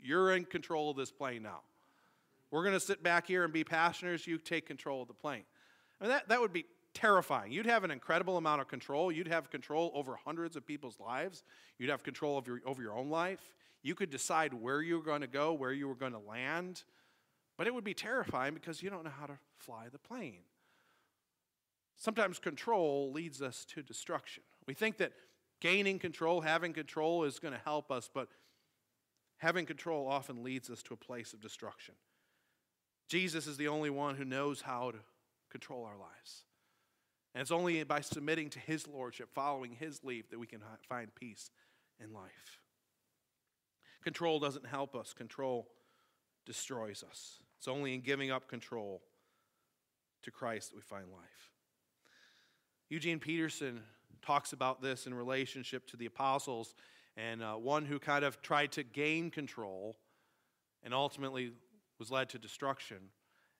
You're 0.00 0.36
in 0.36 0.44
control 0.44 0.90
of 0.90 0.96
this 0.96 1.10
plane 1.10 1.42
now. 1.42 1.60
We're 2.50 2.62
going 2.62 2.74
to 2.74 2.80
sit 2.80 3.02
back 3.02 3.26
here 3.26 3.44
and 3.44 3.52
be 3.52 3.64
passengers. 3.64 4.26
You 4.26 4.38
take 4.38 4.66
control 4.66 5.02
of 5.02 5.08
the 5.08 5.14
plane. 5.14 5.44
I 6.00 6.04
mean, 6.04 6.10
that, 6.10 6.28
that 6.28 6.40
would 6.40 6.52
be 6.52 6.66
terrifying. 6.94 7.52
You'd 7.52 7.66
have 7.66 7.84
an 7.84 7.90
incredible 7.90 8.36
amount 8.36 8.60
of 8.60 8.68
control. 8.68 9.10
You'd 9.10 9.28
have 9.28 9.50
control 9.50 9.90
over 9.94 10.16
hundreds 10.16 10.56
of 10.56 10.66
people's 10.66 10.98
lives. 11.00 11.42
You'd 11.78 11.90
have 11.90 12.02
control 12.02 12.38
of 12.38 12.46
your, 12.46 12.60
over 12.64 12.82
your 12.82 12.94
own 12.94 13.10
life. 13.10 13.54
You 13.82 13.94
could 13.94 14.10
decide 14.10 14.54
where 14.54 14.82
you 14.82 14.96
were 14.96 15.04
going 15.04 15.20
to 15.20 15.26
go, 15.26 15.52
where 15.52 15.72
you 15.72 15.88
were 15.88 15.94
going 15.94 16.12
to 16.12 16.18
land. 16.18 16.82
But 17.56 17.66
it 17.66 17.74
would 17.74 17.84
be 17.84 17.94
terrifying 17.94 18.54
because 18.54 18.82
you 18.82 18.90
don't 18.90 19.04
know 19.04 19.12
how 19.18 19.26
to 19.26 19.38
fly 19.58 19.86
the 19.90 19.98
plane. 19.98 20.40
Sometimes 21.98 22.38
control 22.38 23.12
leads 23.12 23.42
us 23.42 23.64
to 23.74 23.82
destruction. 23.82 24.44
We 24.66 24.74
think 24.74 24.98
that 24.98 25.12
gaining 25.60 25.98
control, 25.98 26.40
having 26.40 26.72
control 26.72 27.24
is 27.24 27.40
going 27.40 27.54
to 27.54 27.60
help 27.64 27.90
us, 27.90 28.08
but 28.12 28.28
having 29.38 29.66
control 29.66 30.08
often 30.08 30.44
leads 30.44 30.70
us 30.70 30.82
to 30.84 30.94
a 30.94 30.96
place 30.96 31.32
of 31.32 31.40
destruction. 31.40 31.94
Jesus 33.08 33.48
is 33.48 33.56
the 33.56 33.68
only 33.68 33.90
one 33.90 34.14
who 34.14 34.24
knows 34.24 34.60
how 34.60 34.92
to 34.92 34.98
control 35.50 35.84
our 35.84 35.96
lives. 35.98 36.44
And 37.34 37.42
it's 37.42 37.50
only 37.50 37.82
by 37.82 38.00
submitting 38.00 38.50
to 38.50 38.60
his 38.60 38.86
lordship, 38.86 39.30
following 39.34 39.72
his 39.72 40.04
lead, 40.04 40.26
that 40.30 40.38
we 40.38 40.46
can 40.46 40.60
find 40.88 41.14
peace 41.14 41.50
in 42.02 42.12
life. 42.12 42.60
Control 44.04 44.38
doesn't 44.38 44.66
help 44.66 44.94
us, 44.94 45.12
control 45.12 45.68
destroys 46.46 47.02
us. 47.08 47.40
It's 47.58 47.68
only 47.68 47.94
in 47.94 48.02
giving 48.02 48.30
up 48.30 48.48
control 48.48 49.02
to 50.22 50.30
Christ 50.30 50.70
that 50.70 50.76
we 50.76 50.82
find 50.82 51.10
life. 51.10 51.57
Eugene 52.88 53.18
Peterson 53.18 53.82
talks 54.22 54.52
about 54.52 54.80
this 54.80 55.06
in 55.06 55.14
relationship 55.14 55.86
to 55.88 55.96
the 55.96 56.06
apostles 56.06 56.74
and 57.16 57.42
uh, 57.42 57.54
one 57.54 57.84
who 57.84 57.98
kind 57.98 58.24
of 58.24 58.40
tried 58.40 58.72
to 58.72 58.82
gain 58.82 59.30
control 59.30 59.96
and 60.82 60.94
ultimately 60.94 61.52
was 61.98 62.10
led 62.10 62.28
to 62.30 62.38
destruction, 62.38 62.98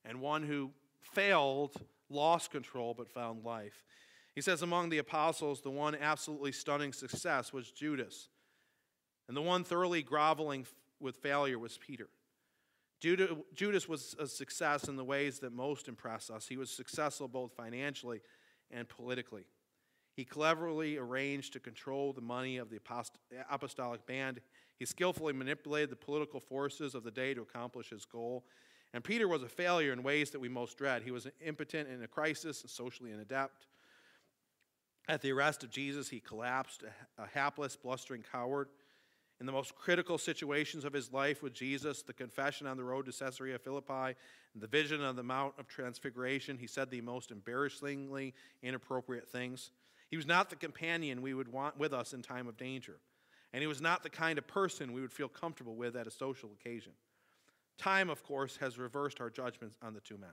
and 0.05 0.21
one 0.21 0.45
who 0.45 0.71
failed, 1.01 1.75
lost 2.09 2.53
control, 2.53 2.95
but 2.95 3.09
found 3.09 3.45
life. 3.45 3.85
He 4.35 4.41
says, 4.41 4.63
Among 4.63 4.89
the 4.89 4.99
apostles, 4.99 5.61
the 5.61 5.71
one 5.71 5.97
absolutely 5.97 6.53
stunning 6.53 6.93
success 6.93 7.53
was 7.53 7.73
Judas, 7.73 8.29
and 9.27 9.37
the 9.37 9.43
one 9.43 9.65
thoroughly 9.65 10.03
groveling 10.03 10.67
with 11.01 11.17
failure 11.17 11.59
was 11.59 11.77
Peter. 11.79 12.09
Judas 13.01 13.89
was 13.89 14.17
a 14.19 14.27
success 14.27 14.89
in 14.89 14.97
the 14.97 15.05
ways 15.05 15.39
that 15.41 15.53
most 15.53 15.87
impress 15.87 16.31
us. 16.31 16.49
He 16.49 16.57
was 16.57 16.71
successful 16.71 17.29
both 17.29 17.53
financially 17.53 18.21
and 18.71 18.89
politically. 18.89 19.45
He 20.15 20.25
cleverly 20.25 20.97
arranged 20.97 21.53
to 21.53 21.61
control 21.61 22.13
the 22.13 22.21
money 22.21 22.57
of 22.57 22.71
the 22.71 22.81
apostolic 23.51 24.07
band. 24.07 24.41
He 24.79 24.85
skillfully 24.85 25.33
manipulated 25.33 25.91
the 25.91 25.97
political 25.97 26.41
forces 26.41 26.95
of 26.95 27.05
the 27.05 27.11
day 27.11 27.35
to 27.35 27.43
accomplish 27.43 27.91
his 27.91 28.05
goal. 28.05 28.45
And 28.93 29.05
Peter 29.05 29.29
was 29.29 29.43
a 29.43 29.49
failure 29.49 29.93
in 29.93 30.03
ways 30.03 30.31
that 30.31 30.41
we 30.41 30.49
most 30.49 30.77
dread. 30.77 31.03
He 31.03 31.11
was 31.11 31.29
impotent 31.45 31.89
in 31.89 32.03
a 32.03 32.09
crisis 32.09 32.63
and 32.63 32.71
socially 32.71 33.11
inadept. 33.11 33.67
At 35.09 35.23
the 35.23 35.31
arrest 35.31 35.63
of 35.63 35.71
Jesus, 35.71 36.09
he 36.09 36.21
collapsed, 36.21 36.83
a 37.17 37.27
hapless, 37.27 37.77
blustering 37.77 38.25
coward. 38.33 38.69
In 39.41 39.47
the 39.47 39.53
most 39.53 39.77
critical 39.77 40.19
situations 40.19 40.85
of 40.85 40.93
his 40.93 41.13
life 41.13 41.45
with 41.45 41.55
Jesus, 41.55 42.03
the 42.03 42.13
confession 42.13 42.67
on 42.67 42.77
the 42.77 42.83
road 42.83 43.07
to 43.07 43.13
Caesarea 43.13 43.59
Philippi, 43.59 44.17
the 44.61 44.67
vision 44.67 45.03
of 45.03 45.17
the 45.17 45.23
Mount 45.23 45.55
of 45.59 45.69
Transfiguration, 45.69 46.59
he 46.59 46.67
said 46.67 46.91
the 46.91 47.01
most 47.01 47.31
embarrassingly 47.31 48.35
inappropriate 48.63 49.29
things. 49.29 49.71
He 50.11 50.17
was 50.17 50.27
not 50.27 50.51
the 50.51 50.57
companion 50.57 51.23
we 51.23 51.35
would 51.35 51.49
want 51.49 51.79
with 51.79 51.93
us 51.93 52.13
in 52.13 52.23
time 52.23 52.47
of 52.49 52.57
danger, 52.57 52.97
and 53.53 53.61
he 53.61 53.67
was 53.67 53.81
not 53.81 54.03
the 54.03 54.11
kind 54.11 54.39
of 54.39 54.47
person 54.47 54.93
we 54.93 55.01
would 55.01 55.13
feel 55.13 55.29
comfortable 55.29 55.75
with 55.75 55.97
at 55.97 56.07
a 56.07 56.11
social 56.11 56.51
occasion. 56.53 56.93
Time, 57.79 58.11
of 58.11 58.23
course, 58.23 58.57
has 58.57 58.79
reversed 58.79 59.21
our 59.21 59.31
judgments 59.31 59.77
on 59.83 59.95
the 59.95 60.01
two 60.01 60.19
men. 60.19 60.33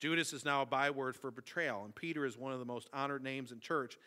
Judas 0.00 0.32
is 0.32 0.44
now 0.44 0.62
a 0.62 0.66
byword 0.66 1.16
for 1.16 1.30
betrayal, 1.30 1.84
and 1.84 1.94
Peter 1.94 2.24
is 2.24 2.38
one 2.38 2.52
of 2.52 2.60
the 2.60 2.64
most 2.64 2.88
honored 2.92 3.22
names 3.22 3.50
in 3.50 3.58
church 3.58 3.98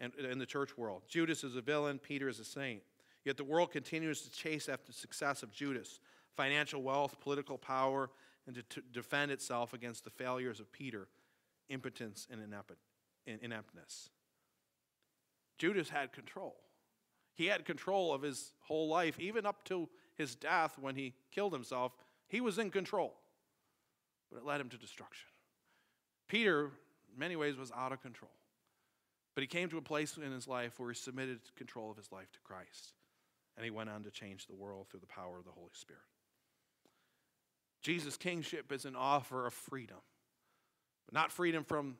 and 0.00 0.14
in 0.14 0.38
the 0.38 0.46
church 0.46 0.76
world. 0.78 1.02
Judas 1.08 1.44
is 1.44 1.56
a 1.56 1.60
villain, 1.60 1.98
Peter 1.98 2.28
is 2.28 2.40
a 2.40 2.44
saint. 2.44 2.82
Yet 3.24 3.36
the 3.36 3.44
world 3.44 3.72
continues 3.72 4.22
to 4.22 4.30
chase 4.30 4.68
after 4.68 4.86
the 4.86 4.92
success 4.92 5.42
of 5.42 5.52
Judas, 5.52 6.00
financial 6.36 6.82
wealth, 6.82 7.20
political 7.20 7.58
power, 7.58 8.10
and 8.46 8.56
to, 8.56 8.62
to 8.62 8.80
defend 8.92 9.30
itself 9.30 9.72
against 9.72 10.04
the 10.04 10.10
failures 10.10 10.60
of 10.60 10.70
Peter, 10.70 11.08
impotence 11.68 12.28
and 12.30 12.40
ineptness. 13.42 14.10
Judas 15.58 15.88
had 15.88 16.12
control. 16.12 16.56
He 17.34 17.46
had 17.46 17.64
control 17.64 18.14
of 18.14 18.22
his 18.22 18.52
whole 18.60 18.88
life, 18.88 19.18
even 19.18 19.46
up 19.46 19.64
to 19.64 19.88
his 20.14 20.34
death 20.34 20.78
when 20.78 20.94
he 20.94 21.14
killed 21.30 21.52
himself. 21.52 21.92
He 22.28 22.40
was 22.40 22.58
in 22.58 22.70
control 22.70 23.14
but 24.30 24.38
it 24.38 24.44
led 24.44 24.60
him 24.60 24.68
to 24.70 24.76
destruction. 24.76 25.28
Peter, 26.28 26.64
in 27.12 27.18
many 27.18 27.36
ways, 27.36 27.56
was 27.56 27.72
out 27.76 27.92
of 27.92 28.02
control. 28.02 28.32
But 29.34 29.42
he 29.42 29.46
came 29.46 29.68
to 29.68 29.78
a 29.78 29.82
place 29.82 30.16
in 30.16 30.32
his 30.32 30.48
life 30.48 30.78
where 30.78 30.90
he 30.90 30.96
submitted 30.96 31.40
control 31.56 31.90
of 31.90 31.96
his 31.96 32.10
life 32.10 32.32
to 32.32 32.40
Christ. 32.40 32.94
And 33.56 33.64
he 33.64 33.70
went 33.70 33.90
on 33.90 34.02
to 34.04 34.10
change 34.10 34.46
the 34.46 34.54
world 34.54 34.88
through 34.88 35.00
the 35.00 35.06
power 35.06 35.38
of 35.38 35.44
the 35.44 35.50
Holy 35.50 35.70
Spirit. 35.72 36.02
Jesus' 37.86 38.16
kingship 38.16 38.72
is 38.72 38.84
an 38.84 38.96
offer 38.96 39.46
of 39.46 39.54
freedom, 39.54 39.98
but 41.06 41.14
not 41.14 41.30
freedom 41.30 41.62
from 41.62 41.94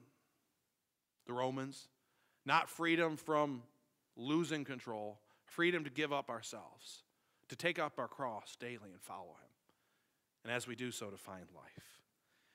the 1.29 1.33
Romans, 1.33 1.87
not 2.45 2.69
freedom 2.69 3.17
from 3.17 3.63
losing 4.17 4.65
control, 4.65 5.21
freedom 5.45 5.85
to 5.85 5.91
give 5.91 6.13
up 6.13 6.29
ourselves, 6.29 7.05
to 7.51 7.55
take 7.55 7.79
up 7.79 8.01
our 8.01 8.09
cross 8.09 8.57
daily 8.59 8.91
and 8.91 9.01
follow 9.01 9.29
him. 9.29 9.53
And 10.43 10.53
as 10.53 10.67
we 10.67 10.75
do 10.75 10.91
so, 10.91 11.07
to 11.07 11.17
find 11.17 11.47
life. 11.55 12.01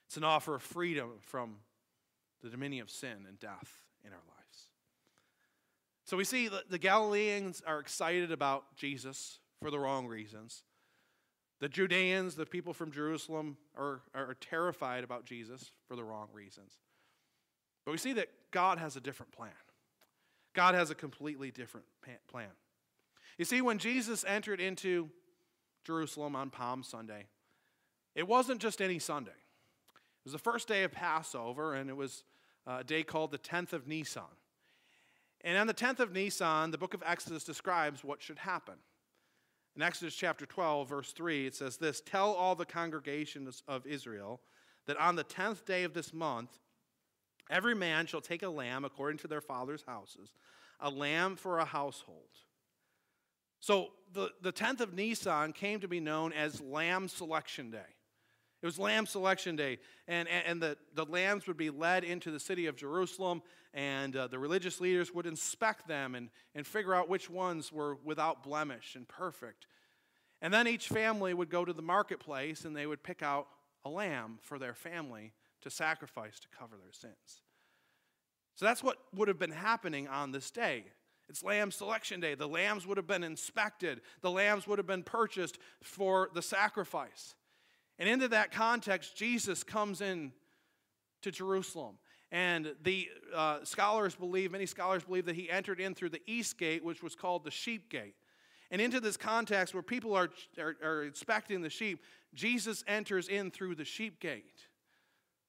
It's 0.07 0.17
an 0.17 0.25
offer 0.25 0.55
of 0.55 0.61
freedom 0.61 1.11
from 1.21 1.59
the 2.43 2.49
dominion 2.49 2.81
of 2.81 2.89
sin 2.89 3.25
and 3.29 3.39
death 3.39 3.79
in 4.03 4.11
our 4.11 4.23
lives. 4.27 4.65
So 6.03 6.17
we 6.17 6.25
see 6.25 6.49
that 6.49 6.69
the 6.69 6.77
Galileans 6.77 7.63
are 7.65 7.79
excited 7.79 8.33
about 8.33 8.75
Jesus 8.75 9.39
for 9.61 9.71
the 9.71 9.79
wrong 9.79 10.05
reasons. 10.05 10.63
The 11.61 11.69
Judeans, 11.69 12.33
the 12.35 12.45
people 12.45 12.73
from 12.73 12.91
Jerusalem, 12.91 13.55
are, 13.77 14.01
are 14.15 14.35
terrified 14.41 15.03
about 15.03 15.25
Jesus 15.25 15.71
for 15.87 15.95
the 15.95 16.03
wrong 16.03 16.27
reasons. 16.33 16.73
But 17.85 17.91
we 17.91 17.99
see 17.99 18.13
that 18.13 18.29
God 18.49 18.79
has 18.79 18.95
a 18.95 18.99
different 18.99 19.31
plan. 19.31 19.51
God 20.53 20.73
has 20.73 20.89
a 20.89 20.95
completely 20.95 21.51
different 21.51 21.85
plan. 22.27 22.49
You 23.37 23.45
see, 23.45 23.61
when 23.61 23.77
Jesus 23.77 24.25
entered 24.27 24.59
into 24.59 25.09
Jerusalem 25.83 26.35
on 26.35 26.49
Palm 26.49 26.81
Sunday, 26.81 27.27
it 28.15 28.27
wasn't 28.27 28.59
just 28.59 28.81
any 28.81 28.97
Sunday. 28.97 29.31
It 29.31 30.25
was 30.25 30.33
the 30.33 30.39
first 30.39 30.67
day 30.67 30.83
of 30.83 30.91
Passover, 30.91 31.75
and 31.75 31.91
it 31.91 31.95
was 31.95 32.23
uh, 32.67 32.77
a 32.79 32.83
day 32.83 33.03
called 33.03 33.31
the 33.31 33.37
10th 33.37 33.71
of 33.71 33.87
Nisan. 33.87 34.23
And 35.43 35.57
on 35.57 35.67
the 35.67 35.73
10th 35.73 35.99
of 35.99 36.11
Nisan, 36.11 36.71
the 36.71 36.77
book 36.77 36.95
of 36.95 37.03
Exodus 37.05 37.43
describes 37.43 38.03
what 38.03 38.21
should 38.21 38.39
happen. 38.39 38.75
In 39.75 39.81
Exodus 39.81 40.15
chapter 40.15 40.45
12, 40.45 40.89
verse 40.89 41.13
3, 41.13 41.47
it 41.47 41.55
says 41.55 41.77
this 41.77 42.01
Tell 42.01 42.33
all 42.33 42.55
the 42.55 42.65
congregations 42.65 43.63
of 43.67 43.85
Israel 43.85 44.41
that 44.85 44.97
on 44.97 45.15
the 45.15 45.23
10th 45.23 45.65
day 45.65 45.83
of 45.83 45.93
this 45.93 46.13
month, 46.13 46.57
every 47.49 47.75
man 47.75 48.05
shall 48.05 48.21
take 48.21 48.43
a 48.43 48.49
lamb 48.49 48.83
according 48.83 49.19
to 49.19 49.27
their 49.27 49.41
father's 49.41 49.83
houses, 49.87 50.33
a 50.79 50.89
lamb 50.89 51.35
for 51.35 51.59
a 51.59 51.65
household. 51.65 52.29
So 53.59 53.89
the, 54.11 54.29
the 54.41 54.51
10th 54.51 54.81
of 54.81 54.93
Nisan 54.93 55.53
came 55.53 55.79
to 55.79 55.87
be 55.87 55.99
known 55.99 56.33
as 56.33 56.59
Lamb 56.59 57.07
Selection 57.07 57.69
Day. 57.71 57.95
It 58.61 58.65
was 58.65 58.77
Lamb 58.77 59.07
Selection 59.07 59.55
Day, 59.55 59.79
and, 60.07 60.27
and 60.29 60.61
the, 60.61 60.77
the 60.93 61.05
lambs 61.05 61.47
would 61.47 61.57
be 61.57 61.71
led 61.71 62.03
into 62.03 62.29
the 62.29 62.39
city 62.39 62.67
of 62.67 62.75
Jerusalem, 62.75 63.41
and 63.73 64.15
uh, 64.15 64.27
the 64.27 64.37
religious 64.37 64.79
leaders 64.79 65.11
would 65.13 65.25
inspect 65.25 65.87
them 65.87 66.13
and, 66.13 66.29
and 66.53 66.67
figure 66.67 66.93
out 66.93 67.09
which 67.09 67.29
ones 67.29 67.71
were 67.71 67.97
without 68.03 68.43
blemish 68.43 68.95
and 68.95 69.07
perfect. 69.07 69.65
And 70.41 70.53
then 70.53 70.67
each 70.67 70.87
family 70.87 71.33
would 71.33 71.49
go 71.49 71.65
to 71.65 71.73
the 71.73 71.81
marketplace 71.81 72.65
and 72.65 72.75
they 72.75 72.87
would 72.87 73.03
pick 73.03 73.23
out 73.23 73.47
a 73.85 73.89
lamb 73.89 74.39
for 74.41 74.59
their 74.59 74.73
family 74.73 75.33
to 75.61 75.69
sacrifice 75.69 76.39
to 76.39 76.47
cover 76.57 76.75
their 76.81 76.91
sins. 76.91 77.41
So 78.55 78.65
that's 78.65 78.83
what 78.83 78.97
would 79.15 79.27
have 79.27 79.39
been 79.39 79.51
happening 79.51 80.07
on 80.07 80.31
this 80.31 80.51
day. 80.51 80.85
It's 81.29 81.43
Lamb 81.43 81.71
Selection 81.71 82.19
Day. 82.19 82.35
The 82.35 82.47
lambs 82.47 82.85
would 82.85 82.97
have 82.97 83.07
been 83.07 83.23
inspected, 83.23 84.01
the 84.21 84.31
lambs 84.31 84.67
would 84.67 84.79
have 84.79 84.87
been 84.87 85.03
purchased 85.03 85.57
for 85.81 86.29
the 86.33 86.41
sacrifice. 86.41 87.35
And 88.01 88.09
into 88.09 88.27
that 88.29 88.51
context, 88.51 89.15
Jesus 89.15 89.63
comes 89.63 90.01
in 90.01 90.31
to 91.21 91.29
Jerusalem. 91.29 91.99
And 92.31 92.73
the 92.81 93.07
uh, 93.31 93.59
scholars 93.63 94.15
believe, 94.15 94.51
many 94.51 94.65
scholars 94.65 95.03
believe, 95.03 95.27
that 95.27 95.35
he 95.35 95.51
entered 95.51 95.79
in 95.79 95.93
through 95.93 96.09
the 96.09 96.21
east 96.25 96.57
gate, 96.57 96.83
which 96.83 97.03
was 97.03 97.13
called 97.13 97.43
the 97.43 97.51
sheep 97.51 97.91
gate. 97.91 98.15
And 98.71 98.81
into 98.81 98.99
this 98.99 99.17
context 99.17 99.75
where 99.75 99.83
people 99.83 100.15
are, 100.15 100.31
are, 100.57 100.75
are 100.83 101.03
inspecting 101.03 101.61
the 101.61 101.69
sheep, 101.69 102.01
Jesus 102.33 102.83
enters 102.87 103.27
in 103.27 103.51
through 103.51 103.75
the 103.75 103.85
sheep 103.85 104.19
gate 104.19 104.65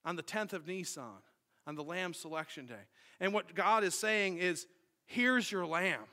on 0.04 0.16
the 0.16 0.22
10th 0.22 0.52
of 0.52 0.66
Nisan, 0.66 1.22
on 1.66 1.74
the 1.74 1.82
Lamb 1.82 2.12
Selection 2.12 2.66
Day. 2.66 2.84
And 3.18 3.32
what 3.32 3.54
God 3.54 3.82
is 3.82 3.94
saying 3.94 4.36
is, 4.36 4.66
here's 5.06 5.50
your 5.50 5.64
lamb. 5.64 6.04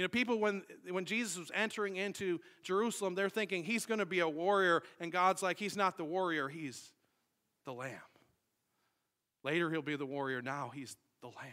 You 0.00 0.04
know, 0.04 0.08
people, 0.08 0.38
when, 0.38 0.62
when 0.88 1.04
Jesus 1.04 1.36
was 1.36 1.50
entering 1.52 1.96
into 1.96 2.40
Jerusalem, 2.62 3.14
they're 3.14 3.28
thinking 3.28 3.64
he's 3.64 3.84
going 3.84 3.98
to 3.98 4.06
be 4.06 4.20
a 4.20 4.28
warrior, 4.28 4.82
and 4.98 5.12
God's 5.12 5.42
like, 5.42 5.58
he's 5.58 5.76
not 5.76 5.98
the 5.98 6.06
warrior, 6.06 6.48
he's 6.48 6.94
the 7.66 7.74
lamb. 7.74 8.00
Later, 9.44 9.70
he'll 9.70 9.82
be 9.82 9.96
the 9.96 10.06
warrior. 10.06 10.40
Now, 10.40 10.70
he's 10.74 10.96
the 11.20 11.26
lamb. 11.26 11.52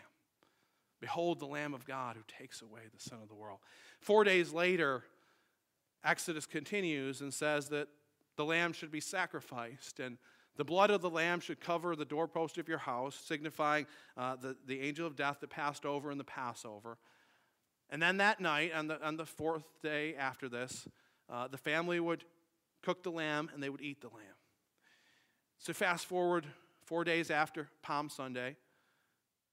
Behold, 1.02 1.42
the 1.42 1.46
Lamb 1.46 1.74
of 1.74 1.86
God 1.86 2.16
who 2.16 2.24
takes 2.40 2.62
away 2.62 2.80
the 2.94 3.02
sin 3.02 3.18
of 3.22 3.28
the 3.28 3.36
world. 3.36 3.60
Four 4.00 4.24
days 4.24 4.54
later, 4.54 5.04
Exodus 6.06 6.46
continues 6.46 7.20
and 7.20 7.34
says 7.34 7.68
that 7.68 7.90
the 8.38 8.46
lamb 8.46 8.72
should 8.72 8.92
be 8.92 9.02
sacrificed, 9.02 10.00
and 10.00 10.18
the 10.56 10.64
blood 10.64 10.90
of 10.90 11.02
the 11.02 11.10
lamb 11.10 11.42
should 11.42 11.60
cover 11.60 11.98
the 11.98 12.06
doorpost 12.06 12.58
of 12.58 12.70
your 12.70 12.78
house, 12.78 13.20
signifying 13.26 13.88
uh, 14.16 14.38
the, 14.38 14.56
the 14.66 14.80
angel 14.80 15.06
of 15.06 15.18
death 15.18 15.40
that 15.42 15.50
passed 15.50 15.86
over 15.86 16.12
in 16.12 16.18
the 16.18 16.24
Passover. 16.24 16.98
And 17.89 18.02
then 18.02 18.17
that 18.17 18.41
night, 18.41 18.73
on 18.73 18.88
the, 18.88 19.06
on 19.06 19.17
the 19.17 19.26
fourth 19.26 19.63
day 19.82 20.15
after 20.15 20.50
this, 20.50 20.88
uh, 21.30 21.47
the 21.47 21.58
family 21.58 22.00
would 22.00 22.23
cook 22.84 23.04
the 23.04 23.12
lamb 23.12 23.50
and 23.54 23.63
they 23.63 23.69
would 23.69 23.82
eat 23.82 24.02
the 24.02 24.08
lamb. 24.08 24.23
So, 25.60 25.73
fast 25.73 26.06
forward 26.06 26.45
four 26.86 27.04
days 27.04 27.32
after 27.32 27.69
Palm 27.82 28.10
Sunday 28.10 28.58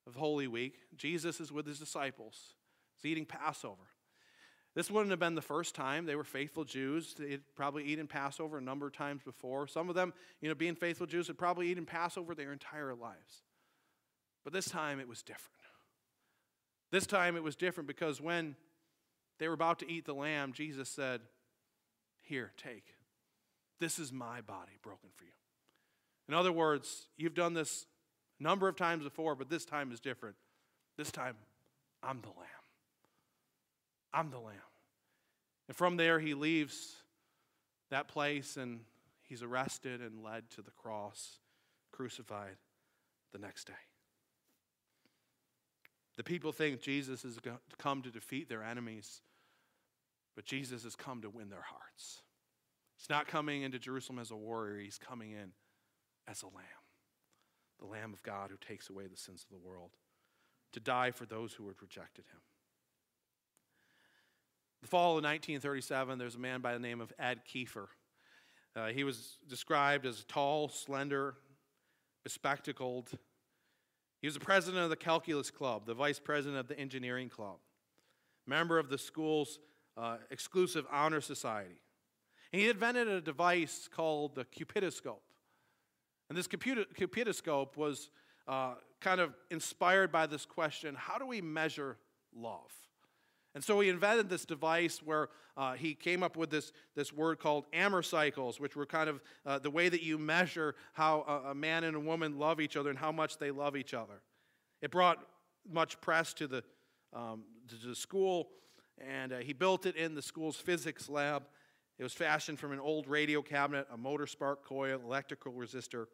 of 0.07 0.17
Holy 0.17 0.47
Week, 0.47 0.75
Jesus 0.97 1.41
is 1.41 1.51
with 1.51 1.67
his 1.67 1.79
disciples. 1.79 2.55
He's 2.97 3.11
eating 3.11 3.25
Passover. 3.25 3.85
This 4.75 4.91
wouldn't 4.91 5.11
have 5.11 5.21
been 5.21 5.37
the 5.37 5.43
first 5.43 5.75
time. 5.75 6.05
They 6.05 6.17
were 6.17 6.25
faithful 6.25 6.65
Jews. 6.65 7.15
They'd 7.17 7.43
probably 7.55 7.85
eaten 7.85 8.09
Passover 8.09 8.59
a 8.59 8.61
number 8.61 8.89
of 8.89 8.93
times 8.93 9.23
before. 9.23 9.69
Some 9.69 9.89
of 9.89 9.95
them, 9.95 10.13
you 10.41 10.49
know, 10.49 10.55
being 10.55 10.75
faithful 10.75 11.07
Jews, 11.07 11.29
had 11.29 11.39
probably 11.39 11.69
eaten 11.69 11.87
Passover 11.87 12.35
their 12.35 12.53
entire 12.53 12.95
lives. 12.95 13.43
But 14.43 14.53
this 14.53 14.69
time 14.69 14.99
it 14.99 15.09
was 15.09 15.23
different. 15.23 15.64
This 16.95 17.09
time 17.09 17.35
it 17.35 17.43
was 17.43 17.57
different 17.57 17.89
because 17.89 18.21
when 18.21 18.55
they 19.41 19.49
were 19.49 19.55
about 19.55 19.81
to 19.81 19.91
eat 19.91 20.05
the 20.05 20.15
lamb, 20.15 20.53
Jesus 20.53 20.89
said, 20.89 21.23
Here, 22.23 22.53
take. 22.57 22.85
This 23.81 23.99
is 23.99 24.13
my 24.13 24.43
body 24.43 24.79
broken 24.81 25.11
for 25.17 25.25
you. 25.25 25.33
In 26.29 26.35
other 26.35 26.53
words, 26.53 27.09
you've 27.17 27.35
done 27.35 27.53
this 27.53 27.87
a 28.39 28.45
number 28.45 28.69
of 28.69 28.77
times 28.77 29.03
before, 29.03 29.35
but 29.35 29.51
this 29.51 29.65
time 29.65 29.91
is 29.91 29.99
different. 29.99 30.37
This 30.97 31.11
time, 31.11 31.35
I'm 32.01 32.21
the 32.21 32.29
lamb. 32.29 32.65
I'm 34.13 34.31
the 34.31 34.39
lamb. 34.39 34.55
And 35.67 35.77
from 35.77 35.97
there, 35.97 36.21
he 36.21 36.35
leaves 36.35 36.95
that 37.91 38.07
place 38.07 38.57
and 38.57 38.79
he's 39.25 39.43
arrested 39.43 40.01
and 40.01 40.23
led 40.23 40.49
to 40.51 40.63
the 40.63 40.71
cross, 40.71 41.41
crucified 41.91 42.55
the 43.33 43.41
next 43.41 43.65
day. 43.65 43.73
The 46.17 46.25
people 46.25 46.53
think 46.53 46.81
Jesus 46.81 47.23
has 47.23 47.39
come 47.79 48.03
to 48.03 48.11
defeat 48.11 48.49
their 48.49 48.63
enemies, 48.63 49.21
but 50.37 50.45
Jesus 50.45 50.85
has 50.85 50.95
come 50.95 51.23
to 51.23 51.31
win 51.31 51.51
their 51.51 51.65
hearts. 51.69 52.23
He's 52.97 53.11
not 53.11 53.27
coming 53.27 53.63
into 53.63 53.79
Jerusalem 53.79 54.19
as 54.19 54.31
a 54.31 54.37
warrior, 54.37 54.79
he's 54.79 54.99
coming 54.99 55.33
in 55.33 55.53
as 56.29 56.43
a 56.43 56.47
lamb, 56.47 56.65
the 57.81 57.87
Lamb 57.87 58.13
of 58.13 58.23
God 58.23 58.51
who 58.51 58.57
takes 58.57 58.89
away 58.89 59.07
the 59.07 59.17
sins 59.17 59.45
of 59.45 59.51
the 59.51 59.67
world, 59.67 59.91
to 60.73 60.81
die 60.81 61.11
for 61.11 61.27
those 61.27 61.53
who 61.53 61.67
had 61.67 61.83
rejected 61.83 62.25
him. 62.27 62.41
The 64.83 64.89
fall 64.89 65.17
of 65.19 65.25
1937, 65.25 66.19
there's 66.19 66.35
a 66.35 66.39
man 66.39 66.61
by 66.61 66.75
the 66.75 66.79
name 66.79 67.01
of 67.01 67.13
Ed 67.19 67.41
Kiefer. 67.49 67.87
Uh, 68.77 68.89
he 68.89 69.03
was 69.03 69.39
described 69.49 70.05
as 70.05 70.25
tall, 70.25 70.69
slender, 70.69 71.37
bespectacled. 72.23 73.11
He 74.25 74.27
was 74.27 74.33
the 74.33 74.41
president 74.41 74.83
of 74.83 74.89
the 74.89 74.97
Calculus 74.97 75.51
Club, 75.51 75.85
the 75.85 75.93
vice 75.93 76.19
president 76.19 76.59
of 76.59 76.67
the 76.67 76.79
Engineering 76.79 77.29
Club, 77.29 77.59
member 78.47 78.79
of 78.79 78.89
the 78.89 78.97
school's 78.97 79.59
uh, 79.99 80.17
exclusive 80.31 80.87
honor 80.91 81.21
society. 81.21 81.83
And 82.51 82.63
he 82.63 82.71
invented 82.71 83.07
a 83.07 83.21
device 83.21 83.87
called 83.95 84.35
the 84.35 84.47
cupidoscope. 84.47 85.23
And 86.31 86.39
this 86.39 86.47
cupidoscope 86.47 87.77
was 87.77 88.09
uh, 88.49 88.77
kind 88.99 89.21
of 89.21 89.35
inspired 89.51 90.11
by 90.11 90.27
this 90.27 90.47
question 90.47 90.95
how 90.95 91.19
do 91.19 91.27
we 91.27 91.43
measure 91.43 91.99
love? 92.35 92.73
And 93.55 93.63
so 93.63 93.79
he 93.81 93.89
invented 93.89 94.29
this 94.29 94.45
device 94.45 95.01
where 95.05 95.29
uh, 95.57 95.75
he 95.75 95.95
came 95.95 96.25
up 96.25 96.37
with 96.37 96.51
this, 96.51 96.73
this 96.97 97.13
word 97.13 97.39
called 97.39 97.67
Amer 97.73 98.03
cycles, 98.03 98.59
which 98.59 98.75
were 98.75 98.87
kind 98.87 99.09
of 99.09 99.23
uh, 99.47 99.61
the 99.61 99.71
way 99.71 99.89
that 99.89 100.03
you 100.03 100.19
measure 100.19 100.75
how 100.93 101.25
a, 101.29 101.51
a, 101.51 101.55
man 101.55 101.85
and 101.85 101.97
a 101.97 102.01
woman 102.01 102.39
love 102.39 102.61
each 102.61 102.77
other 102.77 102.91
and 102.91 102.99
how 102.99 103.13
much 103.13 103.39
they 103.39 103.53
love 103.53 103.77
each 103.77 103.95
other. 103.95 104.23
It 104.83 104.91
brought 104.91 105.25
much 105.71 106.01
press 106.01 106.35
to 106.35 106.49
the, 106.49 106.65
um, 107.13 107.45
to 107.69 107.89
the 107.89 107.95
school, 107.95 108.49
and 108.99 109.33
uh, 109.33 109.39
he 109.39 109.53
built 109.53 109.87
it 109.87 109.97
in 109.97 110.17
the 110.17 110.23
school's 110.23 110.57
physics 110.57 111.09
lab. 111.09 111.45
It 111.97 112.03
was 112.03 112.13
fashioned 112.13 112.59
from 112.59 112.73
an 112.73 112.81
old 112.81 113.07
radio 113.07 113.41
cabinet, 113.41 113.87
a 113.93 113.97
motor 113.97 114.27
spark 114.27 114.65
coil, 114.65 115.01
electrical 115.05 115.53
resistor. 115.53 116.07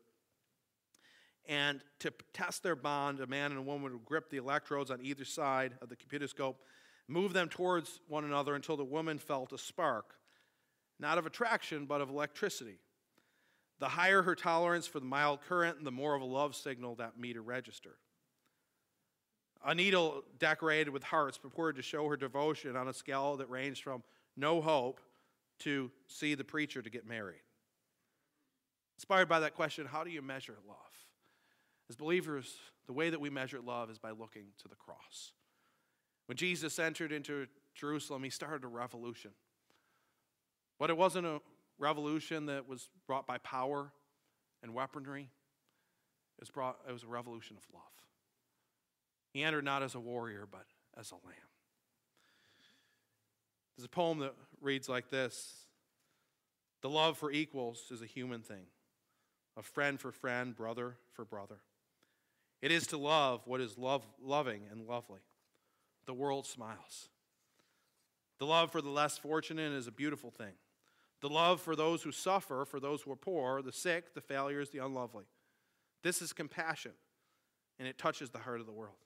And 1.49 1.81
to 2.01 2.13
test 2.35 2.63
their 2.63 2.77
bond, 2.77 3.19
a 3.21 3.27
man 3.27 3.51
and 3.51 3.59
a 3.59 3.63
woman 3.63 3.93
would 3.93 4.05
grip 4.05 4.29
the 4.29 4.37
electrodes 4.37 4.91
on 4.91 5.01
either 5.03 5.25
side 5.25 5.73
of 5.81 5.89
the 5.89 5.97
cupidoscope 5.97 6.61
move 7.11 7.33
them 7.33 7.49
towards 7.49 8.01
one 8.09 8.25
another 8.25 8.55
until 8.55 8.77
the 8.77 8.85
woman 8.85 9.19
felt 9.19 9.53
a 9.53 9.59
spark, 9.59 10.15
not 10.99 11.19
of 11.19 11.27
attraction, 11.27 11.85
but 11.85 12.01
of 12.01 12.09
electricity. 12.09 12.79
The 13.81 13.89
higher 13.89 14.23
her 14.23 14.35
tolerance 14.35 14.87
for 14.87 15.01
the 15.01 15.07
mild 15.07 15.41
current, 15.43 15.83
the 15.83 15.91
more 15.91 16.15
of 16.15 16.23
a 16.23 16.27
love 16.27 16.55
signal 16.55 16.95
that 16.97 17.19
meter 17.19 17.43
registered. 17.43 17.97
A 19.65 19.75
needle 19.75 20.23
decorated 20.39 20.91
with 20.91 21.03
hearts 21.03 21.37
purported 21.37 21.77
to 21.77 21.83
show 21.83 22.09
her 22.09 22.17
devotion 22.17 22.77
on 22.77 22.89
a 22.89 22.93
scale 22.95 23.37
that 23.39 23.51
ranged 23.51 23.83
from 23.83 24.03
no 24.37 24.61
hope 24.61 25.01
to 25.61 25.91
see 26.07 26.35
the 26.35 26.45
preacher 26.45 26.81
to 26.81 26.91
get 26.91 27.07
married. 27.07 27.43
Inspired 28.97 29.29
by 29.29 29.41
that 29.41 29.55
question, 29.55 29.87
how 29.87 30.05
do 30.05 30.11
you 30.11 30.23
measure 30.23 30.57
love? 30.69 30.77
As 31.89 31.97
believers, 31.97 32.55
the 32.87 32.93
way 32.93 33.11
that 33.11 33.21
we 33.21 33.31
measure 33.31 33.61
love 33.61 33.91
is 33.91 33.99
by 33.99 34.13
looking 34.13 34.45
to 34.63 34.69
the 34.69 34.77
cross. 34.77 35.33
When 36.31 36.37
Jesus 36.37 36.79
entered 36.79 37.11
into 37.11 37.49
Jerusalem, 37.75 38.23
he 38.23 38.31
started 38.31 38.63
a 38.63 38.69
revolution. 38.69 39.33
But 40.79 40.89
it 40.89 40.97
wasn't 40.97 41.27
a 41.27 41.41
revolution 41.77 42.47
that 42.47 42.69
was 42.69 42.89
brought 43.09 43.27
by 43.27 43.39
power 43.39 43.91
and 44.63 44.73
weaponry, 44.73 45.23
it 45.23 46.41
was, 46.41 46.49
brought, 46.49 46.79
it 46.89 46.93
was 46.93 47.03
a 47.03 47.09
revolution 47.09 47.57
of 47.57 47.65
love. 47.75 47.83
He 49.33 49.43
entered 49.43 49.65
not 49.65 49.83
as 49.83 49.97
a 49.97 49.99
warrior, 49.99 50.47
but 50.49 50.67
as 50.97 51.11
a 51.11 51.17
lamb. 51.17 51.35
There's 53.77 53.87
a 53.87 53.89
poem 53.89 54.21
that 54.21 54.35
reads 54.61 54.89
like 54.89 55.11
this 55.11 55.67
The 56.81 56.91
love 56.91 57.19
for 57.19 57.33
equals 57.33 57.87
is 57.91 58.03
a 58.03 58.07
human 58.07 58.43
thing, 58.43 58.67
a 59.57 59.65
friend 59.65 59.99
for 59.99 60.13
friend, 60.13 60.55
brother 60.55 60.97
for 61.13 61.25
brother. 61.25 61.59
It 62.63 62.71
is 62.71 62.87
to 62.87 62.99
love 62.99 63.41
what 63.47 63.61
is 63.61 63.77
love, 63.77 64.07
loving 64.23 64.63
and 64.71 64.87
lovely 64.87 65.23
the 66.11 66.15
world 66.15 66.45
smiles. 66.45 67.09
The 68.41 68.45
love 68.45 68.73
for 68.73 68.83
the 68.83 68.91
less 68.91 69.17
fortunate 69.17 69.71
is 69.71 69.87
a 69.87 69.93
beautiful 69.93 70.33
thing. 70.33 70.55
The 71.21 71.29
love 71.29 71.61
for 71.61 71.77
those 71.77 72.03
who 72.03 72.11
suffer, 72.11 72.65
for 72.65 72.81
those 72.81 73.03
who 73.03 73.13
are 73.13 73.17
poor, 73.17 73.63
the 73.63 73.71
sick, 73.71 74.13
the 74.13 74.21
failures, 74.21 74.71
the 74.71 74.85
unlovely. 74.85 75.27
This 76.03 76.21
is 76.21 76.33
compassion, 76.33 76.91
and 77.79 77.87
it 77.87 77.97
touches 77.97 78.31
the 78.31 78.41
heart 78.41 78.59
of 78.59 78.67
the 78.67 78.73
world. 78.73 78.97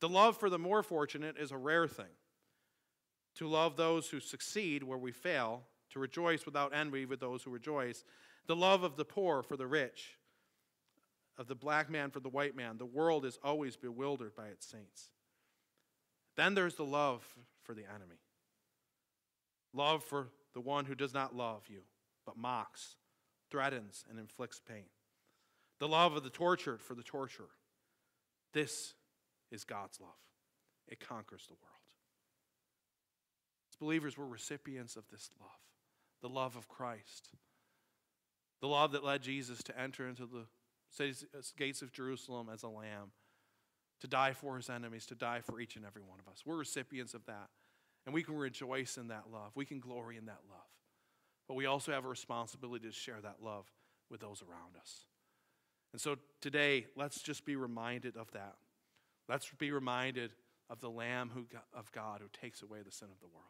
The 0.00 0.10
love 0.10 0.36
for 0.36 0.50
the 0.50 0.58
more 0.58 0.82
fortunate 0.82 1.38
is 1.38 1.52
a 1.52 1.56
rare 1.56 1.88
thing. 1.88 2.04
To 3.36 3.48
love 3.48 3.78
those 3.78 4.10
who 4.10 4.20
succeed 4.20 4.82
where 4.82 4.98
we 4.98 5.12
fail, 5.12 5.62
to 5.92 5.98
rejoice 5.98 6.44
without 6.44 6.74
envy 6.74 7.06
with 7.06 7.18
those 7.18 7.44
who 7.44 7.50
rejoice. 7.50 8.04
The 8.46 8.56
love 8.56 8.82
of 8.82 8.98
the 8.98 9.06
poor 9.06 9.42
for 9.42 9.56
the 9.56 9.66
rich, 9.66 10.18
of 11.38 11.46
the 11.46 11.54
black 11.54 11.88
man 11.88 12.10
for 12.10 12.20
the 12.20 12.28
white 12.28 12.54
man. 12.54 12.76
The 12.76 12.84
world 12.84 13.24
is 13.24 13.38
always 13.42 13.74
bewildered 13.74 14.36
by 14.36 14.48
its 14.48 14.66
saints. 14.66 15.12
Then 16.36 16.54
there's 16.54 16.74
the 16.74 16.84
love 16.84 17.24
for 17.62 17.74
the 17.74 17.84
enemy 17.84 18.20
love 19.72 20.02
for 20.02 20.28
the 20.54 20.60
one 20.60 20.86
who 20.86 20.94
does 20.94 21.12
not 21.12 21.36
love 21.36 21.62
you, 21.68 21.80
but 22.24 22.36
mocks, 22.36 22.96
threatens, 23.50 24.04
and 24.08 24.18
inflicts 24.18 24.58
pain. 24.58 24.86
The 25.78 25.88
love 25.88 26.14
of 26.14 26.24
the 26.24 26.30
tortured 26.30 26.80
for 26.80 26.94
the 26.94 27.02
torturer. 27.02 27.50
This 28.54 28.94
is 29.50 29.64
God's 29.64 30.00
love, 30.00 30.10
it 30.88 30.98
conquers 30.98 31.44
the 31.46 31.54
world. 31.54 31.76
As 33.70 33.76
believers, 33.76 34.16
we're 34.16 34.24
recipients 34.24 34.96
of 34.96 35.04
this 35.10 35.30
love 35.40 35.50
the 36.22 36.28
love 36.30 36.56
of 36.56 36.66
Christ, 36.66 37.28
the 38.62 38.66
love 38.66 38.92
that 38.92 39.04
led 39.04 39.22
Jesus 39.22 39.62
to 39.64 39.78
enter 39.78 40.08
into 40.08 40.26
the 40.26 40.46
uh, 41.04 41.12
gates 41.58 41.82
of 41.82 41.92
Jerusalem 41.92 42.48
as 42.52 42.62
a 42.62 42.68
lamb 42.68 43.12
to 44.00 44.06
die 44.06 44.32
for 44.32 44.56
his 44.56 44.68
enemies, 44.68 45.06
to 45.06 45.14
die 45.14 45.40
for 45.40 45.60
each 45.60 45.76
and 45.76 45.84
every 45.84 46.02
one 46.02 46.18
of 46.18 46.30
us. 46.30 46.42
We're 46.44 46.56
recipients 46.56 47.14
of 47.14 47.24
that. 47.26 47.48
And 48.04 48.14
we 48.14 48.22
can 48.22 48.36
rejoice 48.36 48.98
in 48.98 49.08
that 49.08 49.24
love. 49.32 49.52
We 49.54 49.64
can 49.64 49.80
glory 49.80 50.16
in 50.16 50.26
that 50.26 50.40
love. 50.48 50.68
But 51.48 51.54
we 51.54 51.66
also 51.66 51.92
have 51.92 52.04
a 52.04 52.08
responsibility 52.08 52.86
to 52.86 52.92
share 52.92 53.20
that 53.22 53.36
love 53.42 53.70
with 54.10 54.20
those 54.20 54.42
around 54.42 54.76
us. 54.80 55.06
And 55.92 56.00
so 56.00 56.16
today, 56.40 56.86
let's 56.96 57.20
just 57.22 57.44
be 57.44 57.56
reminded 57.56 58.16
of 58.16 58.30
that. 58.32 58.56
Let's 59.28 59.50
be 59.58 59.72
reminded 59.72 60.32
of 60.68 60.80
the 60.80 60.90
Lamb 60.90 61.30
who, 61.34 61.46
of 61.74 61.90
God 61.92 62.20
who 62.20 62.28
takes 62.32 62.62
away 62.62 62.80
the 62.84 62.92
sin 62.92 63.08
of 63.10 63.20
the 63.20 63.26
world. 63.26 63.46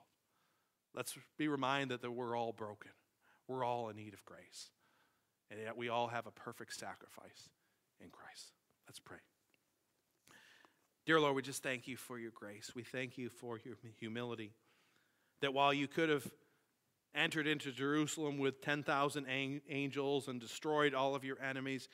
Let's 0.94 1.16
be 1.36 1.48
reminded 1.48 2.02
that 2.02 2.10
we're 2.10 2.36
all 2.36 2.52
broken. 2.52 2.92
We're 3.48 3.64
all 3.64 3.88
in 3.88 3.96
need 3.96 4.14
of 4.14 4.24
grace. 4.24 4.70
And 5.50 5.60
yet 5.60 5.76
we 5.76 5.88
all 5.88 6.08
have 6.08 6.26
a 6.26 6.30
perfect 6.30 6.74
sacrifice 6.74 7.50
in 8.00 8.08
Christ. 8.10 8.52
Let's 8.88 9.00
pray. 9.00 9.18
Dear 11.06 11.20
Lord, 11.20 11.36
we 11.36 11.42
just 11.42 11.62
thank 11.62 11.86
you 11.86 11.96
for 11.96 12.18
your 12.18 12.32
grace. 12.32 12.72
We 12.74 12.82
thank 12.82 13.16
you 13.16 13.30
for 13.30 13.60
your 13.64 13.76
humility. 14.00 14.50
That 15.40 15.54
while 15.54 15.72
you 15.72 15.86
could 15.86 16.08
have 16.08 16.28
entered 17.14 17.46
into 17.46 17.70
Jerusalem 17.70 18.38
with 18.38 18.60
10,000 18.60 19.24
angels 19.68 20.26
and 20.26 20.40
destroyed 20.40 20.94
all 20.94 21.14
of 21.14 21.22
your 21.22 21.40
enemies, 21.40 21.88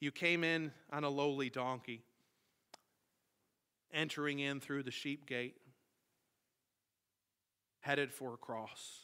you 0.00 0.10
came 0.10 0.42
in 0.42 0.72
on 0.92 1.04
a 1.04 1.08
lowly 1.08 1.48
donkey, 1.48 2.02
entering 3.94 4.40
in 4.40 4.58
through 4.58 4.82
the 4.82 4.90
sheep 4.90 5.26
gate, 5.26 5.54
headed 7.82 8.12
for 8.12 8.34
a 8.34 8.36
cross, 8.36 9.02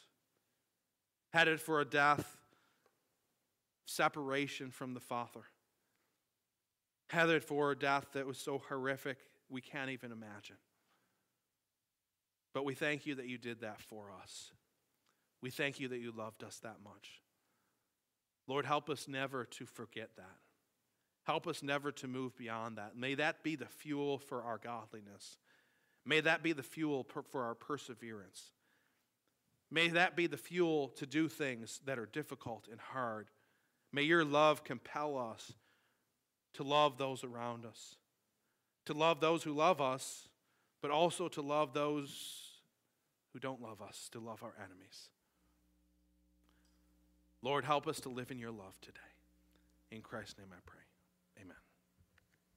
headed 1.31 1.61
for 1.61 1.79
a 1.79 1.85
death, 1.85 2.35
separation 3.85 4.71
from 4.71 4.93
the 4.93 4.99
Father, 4.99 5.43
headed 7.07 7.45
for 7.45 7.71
a 7.71 7.79
death 7.79 8.07
that 8.13 8.27
was 8.27 8.37
so 8.37 8.61
horrific 8.67 9.17
we 9.53 9.61
can't 9.61 9.91
even 9.91 10.11
imagine. 10.11 10.57
But 12.53 12.65
we 12.65 12.73
thank 12.73 13.05
you 13.05 13.15
that 13.15 13.27
you 13.27 13.37
did 13.37 13.61
that 13.61 13.81
for 13.81 14.05
us. 14.21 14.51
We 15.41 15.51
thank 15.51 15.79
you 15.79 15.87
that 15.89 15.99
you 15.99 16.11
loved 16.11 16.43
us 16.43 16.59
that 16.63 16.77
much. 16.83 17.21
Lord, 18.47 18.65
help 18.65 18.89
us 18.89 19.07
never 19.07 19.45
to 19.45 19.65
forget 19.65 20.09
that. 20.17 20.37
Help 21.23 21.47
us 21.47 21.63
never 21.63 21.91
to 21.93 22.07
move 22.07 22.35
beyond 22.35 22.77
that. 22.77 22.97
May 22.97 23.15
that 23.15 23.43
be 23.43 23.55
the 23.55 23.67
fuel 23.67 24.17
for 24.17 24.43
our 24.43 24.57
godliness. 24.57 25.37
May 26.05 26.19
that 26.21 26.43
be 26.43 26.51
the 26.51 26.63
fuel 26.63 27.05
for 27.31 27.43
our 27.43 27.55
perseverance. 27.55 28.51
May 29.71 29.87
that 29.89 30.15
be 30.15 30.27
the 30.27 30.37
fuel 30.37 30.89
to 30.97 31.05
do 31.05 31.29
things 31.29 31.79
that 31.85 31.97
are 31.97 32.05
difficult 32.05 32.67
and 32.69 32.79
hard. 32.79 33.29
May 33.91 34.03
your 34.03 34.25
love 34.25 34.63
compel 34.63 35.17
us 35.17 35.53
to 36.55 36.63
love 36.63 36.97
those 36.97 37.23
around 37.23 37.65
us 37.65 37.95
to 38.85 38.93
love 38.93 39.19
those 39.19 39.43
who 39.43 39.53
love 39.53 39.81
us, 39.81 40.27
but 40.81 40.91
also 40.91 41.27
to 41.29 41.41
love 41.41 41.73
those 41.73 42.51
who 43.31 43.39
don't 43.39 43.61
love 43.61 43.81
us, 43.81 44.09
to 44.11 44.19
love 44.19 44.43
our 44.43 44.53
enemies. 44.57 45.09
Lord, 47.41 47.65
help 47.65 47.87
us 47.87 47.99
to 48.01 48.09
live 48.09 48.31
in 48.31 48.39
your 48.39 48.51
love 48.51 48.79
today. 48.81 48.99
In 49.91 50.01
Christ's 50.01 50.37
name 50.37 50.47
I 50.51 50.59
pray. 50.65 50.82